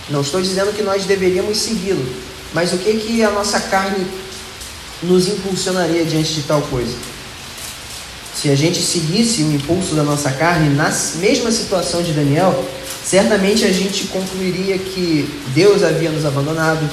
Não 0.10 0.22
estou 0.22 0.42
dizendo 0.42 0.74
que 0.74 0.82
nós 0.82 1.06
deveríamos 1.06 1.60
segui-lo, 1.60 2.04
mas 2.54 2.74
o 2.74 2.78
que, 2.78 2.94
que 2.96 3.24
a 3.24 3.30
nossa 3.30 3.60
carne 3.60 4.06
nos 5.04 5.28
impulsionaria 5.28 6.04
diante 6.04 6.34
de 6.34 6.44
tal 6.44 6.62
coisa? 6.64 6.96
Se 8.36 8.50
a 8.50 8.56
gente 8.56 8.82
seguisse 8.82 9.44
o 9.44 9.54
impulso 9.54 9.94
da 9.94 10.04
nossa 10.04 10.32
carne 10.32 10.76
na 10.76 10.92
mesma 11.16 11.52
situação 11.52 12.02
de 12.02 12.12
Daniel, 12.12 12.66
certamente 13.04 13.66
a 13.66 13.72
gente 13.72 14.06
concluiria 14.08 14.78
que 14.78 15.30
Deus 15.54 15.84
havia 15.84 16.10
nos 16.10 16.26
abandonado, 16.26 16.90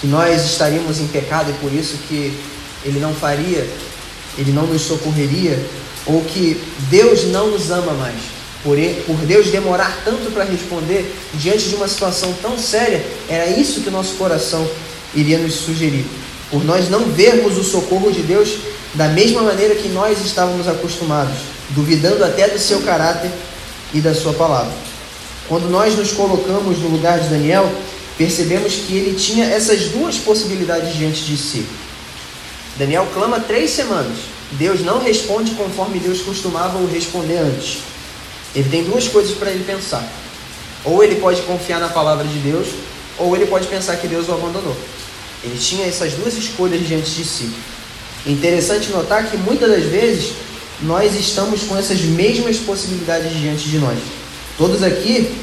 que 0.00 0.06
nós 0.06 0.44
estaríamos 0.44 1.00
em 1.00 1.06
pecado 1.06 1.50
e 1.50 1.54
por 1.54 1.72
isso 1.72 1.96
que 2.08 2.36
Ele 2.84 2.98
não 2.98 3.14
faria, 3.14 3.68
Ele 4.36 4.52
não 4.52 4.66
nos 4.66 4.82
socorreria, 4.82 5.64
ou 6.06 6.22
que 6.22 6.60
Deus 6.90 7.24
não 7.24 7.50
nos 7.50 7.70
ama 7.70 7.92
mais. 7.92 8.16
Por, 8.64 8.76
Deus 9.26 9.48
demorar 9.48 10.02
tanto 10.04 10.30
para 10.30 10.44
responder 10.44 11.12
diante 11.34 11.68
de 11.68 11.74
uma 11.74 11.88
situação 11.88 12.32
tão 12.40 12.56
séria, 12.56 13.04
era 13.28 13.46
isso 13.46 13.80
que 13.80 13.88
o 13.88 13.92
nosso 13.92 14.14
coração 14.14 14.68
iria 15.14 15.38
nos 15.38 15.54
sugerir. 15.54 16.06
Por 16.50 16.64
nós 16.64 16.88
não 16.88 17.06
vermos 17.06 17.58
o 17.58 17.64
socorro 17.64 18.12
de 18.12 18.22
Deus 18.22 18.58
da 18.94 19.08
mesma 19.08 19.42
maneira 19.42 19.74
que 19.74 19.88
nós 19.88 20.24
estávamos 20.24 20.68
acostumados, 20.68 21.38
duvidando 21.70 22.24
até 22.24 22.48
do 22.48 22.58
seu 22.58 22.80
caráter 22.82 23.30
e 23.92 24.00
da 24.00 24.14
sua 24.14 24.32
palavra. 24.32 24.91
Quando 25.52 25.68
nós 25.68 25.94
nos 25.98 26.12
colocamos 26.12 26.78
no 26.78 26.88
lugar 26.88 27.20
de 27.20 27.28
Daniel, 27.28 27.70
percebemos 28.16 28.72
que 28.72 28.96
ele 28.96 29.14
tinha 29.14 29.44
essas 29.44 29.82
duas 29.88 30.16
possibilidades 30.16 30.96
diante 30.96 31.24
de 31.24 31.36
si. 31.36 31.66
Daniel 32.78 33.06
clama 33.12 33.38
três 33.38 33.70
semanas. 33.70 34.16
Deus 34.52 34.80
não 34.80 34.98
responde 34.98 35.50
conforme 35.50 35.98
Deus 35.98 36.22
costumava 36.22 36.78
o 36.78 36.90
responder 36.90 37.36
antes. 37.36 37.80
Ele 38.56 38.66
tem 38.70 38.84
duas 38.84 39.08
coisas 39.08 39.36
para 39.36 39.50
ele 39.50 39.62
pensar. 39.62 40.10
Ou 40.86 41.04
ele 41.04 41.16
pode 41.16 41.42
confiar 41.42 41.80
na 41.80 41.90
palavra 41.90 42.26
de 42.26 42.38
Deus, 42.38 42.68
ou 43.18 43.36
ele 43.36 43.44
pode 43.44 43.66
pensar 43.66 43.96
que 43.96 44.08
Deus 44.08 44.30
o 44.30 44.32
abandonou. 44.32 44.74
Ele 45.44 45.58
tinha 45.58 45.86
essas 45.86 46.14
duas 46.14 46.32
escolhas 46.32 46.80
diante 46.80 47.10
de 47.10 47.26
si. 47.26 47.52
Interessante 48.26 48.88
notar 48.88 49.30
que 49.30 49.36
muitas 49.36 49.70
das 49.70 49.84
vezes 49.84 50.32
nós 50.80 51.14
estamos 51.14 51.64
com 51.64 51.76
essas 51.76 52.00
mesmas 52.00 52.56
possibilidades 52.56 53.38
diante 53.38 53.68
de 53.68 53.76
nós. 53.76 53.98
Todos 54.58 54.82
aqui 54.82 55.34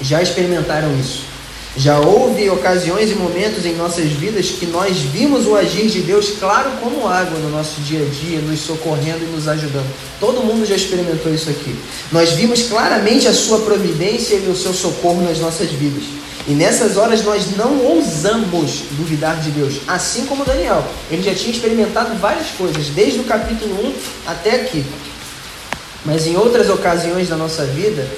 já 0.00 0.22
experimentaram 0.22 0.98
isso. 0.98 1.36
Já 1.78 1.98
houve 1.98 2.48
ocasiões 2.48 3.10
e 3.10 3.14
momentos 3.14 3.66
em 3.66 3.74
nossas 3.74 4.06
vidas 4.06 4.46
que 4.46 4.64
nós 4.64 4.96
vimos 4.96 5.46
o 5.46 5.54
agir 5.54 5.88
de 5.88 6.00
Deus 6.00 6.30
claro 6.40 6.70
como 6.80 7.06
água 7.06 7.38
no 7.38 7.50
nosso 7.50 7.82
dia 7.82 8.00
a 8.00 8.08
dia, 8.08 8.38
nos 8.40 8.60
socorrendo 8.60 9.22
e 9.22 9.26
nos 9.26 9.46
ajudando. 9.46 9.86
Todo 10.18 10.42
mundo 10.42 10.64
já 10.64 10.74
experimentou 10.74 11.34
isso 11.34 11.50
aqui. 11.50 11.76
Nós 12.10 12.30
vimos 12.30 12.62
claramente 12.62 13.28
a 13.28 13.34
sua 13.34 13.58
providência 13.58 14.36
e 14.36 14.48
o 14.48 14.56
seu 14.56 14.72
socorro 14.72 15.20
nas 15.20 15.38
nossas 15.38 15.70
vidas. 15.70 16.04
E 16.48 16.52
nessas 16.52 16.96
horas 16.96 17.22
nós 17.22 17.56
não 17.56 17.84
ousamos 17.84 18.84
duvidar 18.92 19.38
de 19.40 19.50
Deus, 19.50 19.74
assim 19.86 20.24
como 20.24 20.46
Daniel. 20.46 20.82
Ele 21.10 21.22
já 21.22 21.34
tinha 21.34 21.50
experimentado 21.50 22.14
várias 22.18 22.46
coisas, 22.56 22.86
desde 22.86 23.20
o 23.20 23.24
capítulo 23.24 23.74
1 23.84 23.92
até 24.26 24.62
aqui. 24.62 24.82
Mas 26.06 26.24
em 26.26 26.36
outras 26.36 26.70
ocasiões 26.70 27.28
da 27.28 27.36
nossa 27.36 27.64
vida, 27.64 28.08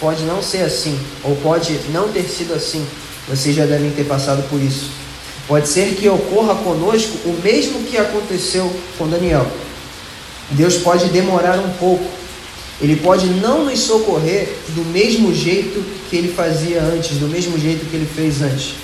pode 0.00 0.22
não 0.22 0.40
ser 0.40 0.62
assim, 0.62 0.98
ou 1.24 1.34
pode 1.36 1.78
não 1.90 2.08
ter 2.08 2.22
sido 2.22 2.54
assim. 2.54 2.86
Vocês 3.28 3.54
já 3.54 3.66
devem 3.66 3.90
ter 3.90 4.04
passado 4.04 4.48
por 4.48 4.60
isso. 4.62 4.90
Pode 5.48 5.68
ser 5.68 5.96
que 5.96 6.08
ocorra 6.08 6.54
conosco 6.54 7.18
o 7.26 7.40
mesmo 7.42 7.82
que 7.82 7.98
aconteceu 7.98 8.72
com 8.96 9.08
Daniel. 9.08 9.44
Deus 10.50 10.76
pode 10.76 11.06
demorar 11.06 11.58
um 11.58 11.70
pouco. 11.72 12.08
Ele 12.80 12.96
pode 12.96 13.26
não 13.26 13.64
nos 13.64 13.80
socorrer 13.80 14.48
do 14.68 14.84
mesmo 14.84 15.34
jeito 15.34 15.84
que 16.08 16.16
ele 16.16 16.32
fazia 16.32 16.80
antes, 16.80 17.18
do 17.18 17.26
mesmo 17.26 17.58
jeito 17.58 17.86
que 17.86 17.96
ele 17.96 18.08
fez 18.12 18.40
antes. 18.40 18.74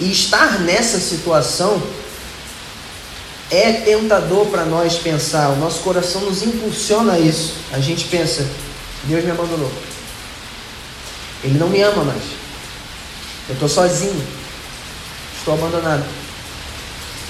E 0.00 0.10
estar 0.10 0.60
nessa 0.60 0.98
situação 0.98 1.80
é 3.50 3.72
tentador 3.72 4.46
para 4.46 4.64
nós 4.64 4.96
pensar, 4.96 5.48
o 5.50 5.56
nosso 5.56 5.80
coração 5.80 6.22
nos 6.22 6.42
impulsiona 6.42 7.14
a 7.14 7.18
isso. 7.18 7.54
A 7.72 7.78
gente 7.78 8.06
pensa, 8.06 8.46
Deus 9.04 9.24
me 9.24 9.30
abandonou. 9.30 9.70
Ele 11.42 11.58
não 11.58 11.68
me 11.68 11.80
ama 11.80 12.04
mais. 12.04 12.22
Eu 13.48 13.54
estou 13.54 13.68
sozinho. 13.68 14.22
Estou 15.38 15.54
abandonado. 15.54 16.04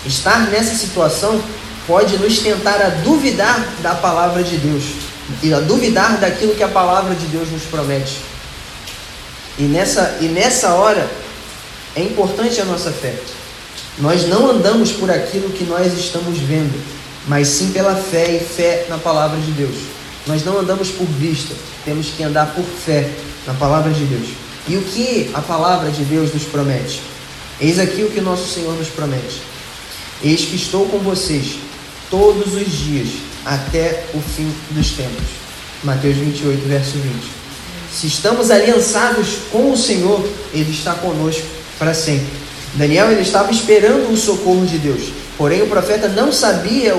Estar 0.04 0.48
nessa 0.48 0.74
situação 0.74 1.40
pode 1.86 2.18
nos 2.18 2.38
tentar 2.40 2.82
a 2.82 2.88
duvidar 2.88 3.66
da 3.80 3.94
palavra 3.94 4.42
de 4.42 4.56
Deus 4.56 4.84
e 5.42 5.52
a 5.52 5.60
duvidar 5.60 6.18
daquilo 6.18 6.54
que 6.54 6.62
a 6.62 6.68
palavra 6.68 7.14
de 7.14 7.26
Deus 7.26 7.50
nos 7.50 7.62
promete. 7.64 8.20
E 9.58 9.62
nessa, 9.62 10.18
e 10.20 10.26
nessa 10.26 10.74
hora 10.74 11.08
é 11.94 12.02
importante 12.02 12.60
a 12.60 12.64
nossa 12.64 12.90
fé. 12.90 13.14
Nós 14.00 14.28
não 14.28 14.48
andamos 14.48 14.92
por 14.92 15.10
aquilo 15.10 15.50
que 15.50 15.64
nós 15.64 15.92
estamos 15.98 16.38
vendo, 16.38 16.80
mas 17.26 17.48
sim 17.48 17.72
pela 17.72 17.96
fé 17.96 18.36
e 18.36 18.40
fé 18.40 18.86
na 18.88 18.96
palavra 18.96 19.38
de 19.40 19.50
Deus. 19.52 19.76
Nós 20.26 20.44
não 20.44 20.58
andamos 20.58 20.90
por 20.90 21.06
vista, 21.06 21.54
temos 21.84 22.08
que 22.08 22.22
andar 22.22 22.54
por 22.54 22.64
fé 22.64 23.10
na 23.46 23.54
palavra 23.54 23.92
de 23.92 24.04
Deus. 24.04 24.28
E 24.68 24.76
o 24.76 24.82
que 24.82 25.30
a 25.34 25.40
palavra 25.40 25.90
de 25.90 26.04
Deus 26.04 26.32
nos 26.32 26.44
promete? 26.44 27.00
Eis 27.60 27.78
aqui 27.78 28.02
o 28.02 28.10
que 28.10 28.20
nosso 28.20 28.46
Senhor 28.52 28.76
nos 28.76 28.88
promete. 28.88 29.42
Eis 30.22 30.42
que 30.42 30.54
estou 30.54 30.86
com 30.86 30.98
vocês 30.98 31.56
todos 32.10 32.54
os 32.54 32.70
dias 32.70 33.08
até 33.44 34.04
o 34.14 34.20
fim 34.20 34.52
dos 34.70 34.90
tempos. 34.90 35.26
Mateus 35.82 36.16
28, 36.16 36.68
verso 36.68 36.98
20. 36.98 37.14
Se 37.92 38.06
estamos 38.06 38.50
aliançados 38.50 39.38
com 39.50 39.72
o 39.72 39.76
Senhor, 39.76 40.24
Ele 40.52 40.70
está 40.70 40.94
conosco 40.94 41.46
para 41.78 41.94
sempre. 41.94 42.37
Daniel 42.74 43.10
ele 43.10 43.22
estava 43.22 43.50
esperando 43.50 44.12
o 44.12 44.16
socorro 44.16 44.64
de 44.66 44.78
Deus. 44.78 45.12
Porém, 45.36 45.62
o 45.62 45.66
profeta 45.66 46.08
não 46.08 46.32
sabia, 46.32 46.94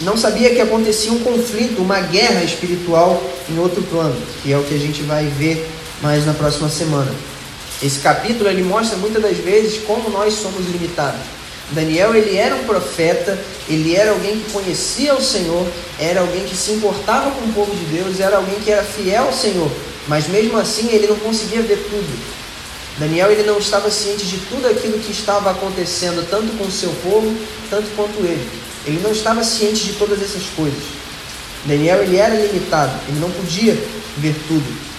não 0.00 0.16
sabia 0.16 0.50
que 0.50 0.60
acontecia 0.60 1.12
um 1.12 1.20
conflito, 1.20 1.80
uma 1.80 2.00
guerra 2.00 2.42
espiritual 2.42 3.22
em 3.50 3.58
outro 3.58 3.82
plano, 3.82 4.16
que 4.42 4.52
é 4.52 4.58
o 4.58 4.64
que 4.64 4.74
a 4.74 4.78
gente 4.78 5.02
vai 5.02 5.26
ver 5.26 5.68
mais 6.00 6.26
na 6.26 6.34
próxima 6.34 6.68
semana. 6.68 7.12
Esse 7.82 8.00
capítulo 8.00 8.48
ele 8.48 8.62
mostra 8.62 8.96
muitas 8.96 9.22
das 9.22 9.36
vezes 9.38 9.82
como 9.84 10.10
nós 10.10 10.34
somos 10.34 10.66
limitados. 10.66 11.20
Daniel 11.70 12.14
ele 12.14 12.36
era 12.36 12.54
um 12.54 12.64
profeta, 12.64 13.38
ele 13.68 13.96
era 13.96 14.10
alguém 14.10 14.38
que 14.38 14.52
conhecia 14.52 15.14
o 15.14 15.22
Senhor, 15.22 15.66
era 15.98 16.20
alguém 16.20 16.44
que 16.44 16.56
se 16.56 16.72
importava 16.72 17.30
com 17.30 17.44
o 17.46 17.52
povo 17.52 17.74
de 17.74 17.84
Deus, 17.96 18.20
era 18.20 18.36
alguém 18.36 18.60
que 18.60 18.70
era 18.70 18.82
fiel 18.82 19.24
ao 19.24 19.32
Senhor, 19.32 19.70
mas 20.06 20.28
mesmo 20.28 20.58
assim 20.58 20.90
ele 20.90 21.06
não 21.06 21.16
conseguia 21.16 21.62
ver 21.62 21.78
tudo. 21.88 22.41
Daniel 22.98 23.30
ele 23.30 23.44
não 23.44 23.58
estava 23.58 23.90
ciente 23.90 24.26
de 24.26 24.38
tudo 24.48 24.66
aquilo 24.68 24.98
que 24.98 25.12
estava 25.12 25.50
acontecendo, 25.50 26.26
tanto 26.28 26.56
com 26.58 26.64
o 26.64 26.70
seu 26.70 26.90
povo, 27.02 27.34
tanto 27.70 27.88
quanto 27.96 28.18
ele. 28.20 28.48
Ele 28.86 29.00
não 29.02 29.12
estava 29.12 29.42
ciente 29.42 29.84
de 29.84 29.92
todas 29.94 30.20
essas 30.20 30.44
coisas. 30.56 30.82
Daniel 31.64 32.02
ele 32.02 32.16
era 32.16 32.34
limitado, 32.34 32.92
ele 33.08 33.20
não 33.20 33.30
podia 33.30 33.72
ver 34.18 34.34
tudo. 34.48 34.92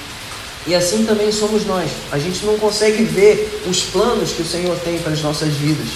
E 0.65 0.73
assim 0.73 1.05
também 1.05 1.31
somos 1.31 1.65
nós. 1.65 1.89
A 2.11 2.17
gente 2.17 2.45
não 2.45 2.57
consegue 2.57 3.03
ver 3.03 3.61
os 3.67 3.81
planos 3.83 4.31
que 4.31 4.41
o 4.41 4.45
Senhor 4.45 4.77
tem 4.79 4.97
para 4.99 5.11
as 5.11 5.21
nossas 5.21 5.53
vidas. 5.53 5.87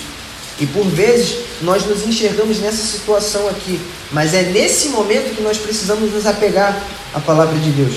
E 0.60 0.66
por 0.66 0.86
vezes 0.86 1.38
nós 1.62 1.86
nos 1.86 2.06
enxergamos 2.06 2.60
nessa 2.60 2.84
situação 2.84 3.48
aqui, 3.48 3.80
mas 4.12 4.34
é 4.34 4.44
nesse 4.44 4.90
momento 4.90 5.36
que 5.36 5.42
nós 5.42 5.58
precisamos 5.58 6.12
nos 6.12 6.26
apegar 6.26 6.84
à 7.14 7.20
palavra 7.20 7.58
de 7.60 7.70
Deus. 7.72 7.94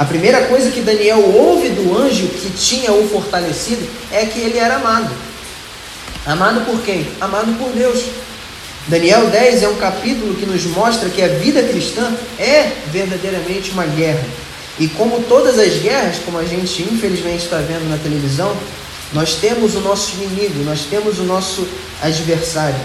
A 0.00 0.04
primeira 0.06 0.46
coisa 0.46 0.70
que 0.70 0.80
Daniel 0.80 1.22
ouve 1.36 1.68
do 1.68 1.94
anjo 1.94 2.26
que 2.28 2.48
tinha 2.52 2.90
o 2.90 3.06
fortalecido 3.06 3.86
é 4.10 4.24
que 4.24 4.40
ele 4.40 4.56
era 4.56 4.76
amado. 4.76 5.10
Amado 6.24 6.64
por 6.64 6.80
quem? 6.80 7.06
Amado 7.20 7.52
por 7.58 7.68
Deus. 7.72 8.06
Daniel 8.86 9.26
10 9.26 9.62
é 9.62 9.68
um 9.68 9.76
capítulo 9.76 10.36
que 10.36 10.46
nos 10.46 10.64
mostra 10.64 11.10
que 11.10 11.20
a 11.20 11.28
vida 11.28 11.62
cristã 11.64 12.14
é 12.38 12.72
verdadeiramente 12.90 13.72
uma 13.72 13.84
guerra. 13.84 14.24
E 14.78 14.88
como 14.88 15.22
todas 15.24 15.58
as 15.58 15.74
guerras, 15.74 16.16
como 16.24 16.38
a 16.38 16.44
gente 16.44 16.82
infelizmente 16.82 17.44
está 17.44 17.58
vendo 17.58 17.86
na 17.90 17.98
televisão, 17.98 18.56
nós 19.12 19.34
temos 19.34 19.74
o 19.74 19.80
nosso 19.80 20.14
inimigo, 20.14 20.64
nós 20.64 20.86
temos 20.88 21.18
o 21.18 21.24
nosso 21.24 21.68
adversário. 22.00 22.80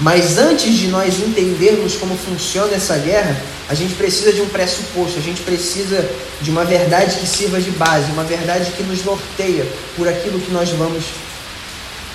Mas 0.00 0.38
antes 0.38 0.72
de 0.72 0.88
nós 0.88 1.20
entendermos 1.20 1.96
como 1.96 2.16
funciona 2.16 2.74
essa 2.74 2.96
guerra, 2.96 3.38
a 3.68 3.74
gente 3.74 3.94
precisa 3.94 4.32
de 4.32 4.42
um 4.42 4.48
pressuposto, 4.48 5.18
a 5.18 5.22
gente 5.22 5.42
precisa 5.42 6.08
de 6.40 6.50
uma 6.50 6.64
verdade 6.64 7.16
que 7.16 7.26
sirva 7.26 7.60
de 7.60 7.70
base, 7.70 8.12
uma 8.12 8.24
verdade 8.24 8.70
que 8.72 8.82
nos 8.82 9.04
norteia 9.04 9.66
por 9.96 10.06
aquilo 10.06 10.38
que 10.38 10.50
nós 10.50 10.68
vamos, 10.70 11.04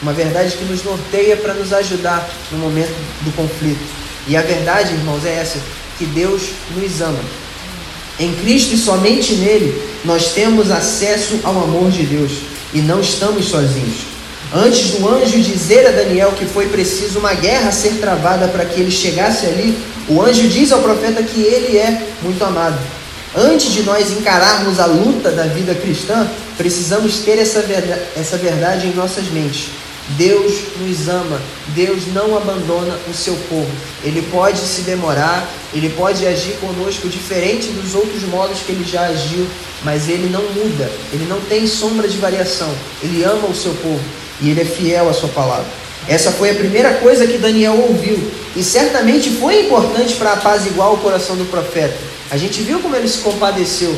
uma 0.02 0.14
verdade 0.14 0.56
que 0.56 0.64
nos 0.66 0.84
norteia 0.84 1.36
para 1.38 1.54
nos 1.54 1.74
ajudar 1.74 2.30
no 2.52 2.60
momento 2.60 2.93
do 3.22 3.36
conflito. 3.36 3.82
E 4.28 4.38
a 4.38 4.41
verdade, 4.41 4.93
irmãos, 4.93 5.26
é 5.26 5.36
essa: 5.36 5.60
que 5.97 6.06
Deus 6.06 6.43
nos 6.76 7.02
ama. 7.02 7.20
Em 8.20 8.34
Cristo 8.36 8.76
e 8.76 8.78
somente 8.78 9.34
nele 9.34 9.82
nós 10.06 10.34
temos 10.34 10.70
acesso 10.72 11.39
ao 11.43 11.64
amor 11.64 11.89
de 11.89 12.04
Deus 12.04 12.32
e 12.74 12.80
não 12.80 13.00
estamos 13.00 13.45
sozinhos. 13.45 14.10
Antes 14.54 14.91
do 14.91 15.08
anjo 15.08 15.39
dizer 15.41 15.88
a 15.88 15.91
Daniel 15.91 16.32
que 16.32 16.45
foi 16.45 16.68
preciso 16.68 17.20
uma 17.20 17.34
guerra 17.34 17.72
ser 17.72 18.00
travada 18.00 18.47
para 18.47 18.66
que 18.66 18.82
ele 18.82 18.91
chegasse 18.91 19.45
ali, 19.45 19.78
o 20.10 20.22
anjo 20.22 20.47
diz 20.47 20.72
ao 20.72 20.82
profeta 20.82 21.22
que 21.22 21.41
ele 21.41 21.78
é 21.78 22.07
muito 22.22 22.43
amado. 22.43 22.80
Antes 23.36 23.72
de 23.72 23.84
nós 23.84 24.12
encararmos 24.12 24.80
a 24.80 24.88
luta 24.88 25.32
da 25.32 25.43
vida 25.43 25.76
cristã, 25.76 26.28
precisamos 26.57 27.20
ter 27.20 27.38
essa 27.38 27.62
verdade, 27.62 28.01
essa 28.18 28.38
verdade 28.38 28.88
em 28.88 28.93
nossas 28.93 29.26
mentes. 29.30 29.70
Deus 30.18 30.53
nos 30.80 31.07
ama, 31.07 31.39
Deus 31.68 32.07
não 32.07 32.36
abandona 32.36 32.97
o 33.07 33.14
seu 33.14 33.36
povo. 33.47 33.70
Ele 34.03 34.24
pode 34.32 34.57
se 34.57 34.82
demorar, 34.82 35.47
ele 35.72 35.89
pode 35.89 36.26
agir 36.26 36.53
conosco 36.53 37.07
diferente 37.07 37.68
dos 37.68 37.93
outros 37.93 38.24
modos 38.24 38.62
que 38.66 38.72
ele 38.72 38.84
já 38.84 39.03
agiu, 39.03 39.45
mas 39.84 40.10
ele 40.10 40.28
não 40.30 40.41
muda, 40.41 40.89
ele 41.14 41.28
não 41.30 41.39
tem 41.41 41.68
sombra 41.68 42.07
de 42.07 42.18
variação. 42.18 42.74
Ele 43.03 43.24
ama 43.24 43.47
o 43.47 43.55
seu 43.55 43.74
povo 43.76 44.01
e 44.41 44.49
ele 44.49 44.62
é 44.62 44.66
fiel 44.66 45.07
à 45.07 45.14
sua 45.14 45.30
palavra. 45.30 45.68
Essa 46.10 46.32
foi 46.32 46.49
a 46.49 46.55
primeira 46.55 46.95
coisa 46.95 47.28
que 47.28 47.38
Daniel 47.38 47.76
ouviu 47.88 48.20
e 48.55 48.64
certamente 48.64 49.30
foi 49.30 49.68
importante 49.68 50.16
para 50.16 50.34
apaziguar 50.34 50.91
o 50.91 50.97
coração 50.97 51.36
do 51.36 51.45
profeta. 51.45 51.95
A 52.32 52.36
gente 52.36 52.64
viu 52.64 52.80
como 52.80 52.95
ele 52.95 53.07
se 53.07 53.20
compadeceu 53.20 53.95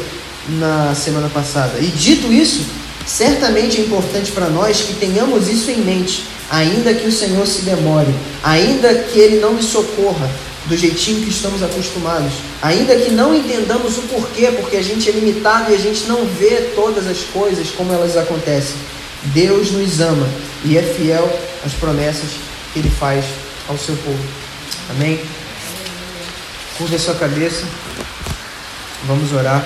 na 0.49 0.93
semana 0.93 1.30
passada. 1.30 1.80
E 1.80 1.88
dito 1.88 2.32
isso, 2.32 2.66
certamente 3.07 3.80
é 3.80 3.86
importante 3.86 4.30
para 4.34 4.49
nós 4.49 4.82
que 4.82 4.95
tenhamos 4.95 5.47
isso 5.47 5.72
em 5.72 5.78
mente, 5.78 6.26
ainda 6.49 6.93
que 6.93 7.07
o 7.07 7.12
Senhor 7.12 7.47
se 7.47 7.62
demore, 7.62 8.14
ainda 8.43 8.93
que 8.93 9.18
ele 9.18 9.39
não 9.39 9.53
me 9.53 9.64
socorra 9.64 10.30
do 10.66 10.76
jeitinho 10.76 11.22
que 11.22 11.30
estamos 11.30 11.64
acostumados, 11.64 12.34
ainda 12.62 12.93
que 12.93 13.12
não 13.12 13.34
entendamos 13.34 13.97
o 13.97 14.01
porquê, 14.01 14.51
porque 14.51 14.76
a 14.76 14.84
gente 14.84 15.09
é 15.09 15.14
limitado 15.14 15.72
e 15.72 15.76
a 15.76 15.78
gente 15.78 16.03
não 16.07 16.26
vê 16.26 16.72
todas 16.76 17.07
as 17.07 17.20
coisas 17.20 17.70
como 17.70 17.93
elas 17.93 18.18
acontecem. 18.18 18.76
Deus 19.34 19.72
nos 19.72 20.01
ama 20.01 20.28
e 20.66 20.78
é 20.78 20.82
fiel 20.82 21.51
às 21.66 21.74
promessas 21.74 22.32
que 22.74 22.80
Ele 22.80 22.89
faz 22.89 23.26
ao 23.68 23.78
seu 23.78 23.95
povo. 23.97 24.24
Amém? 24.89 25.24
Curva 26.78 26.95
a 26.95 26.99
sua 26.99 27.16
cabeça. 27.16 27.66
Vamos 29.05 29.32
orar. 29.34 29.64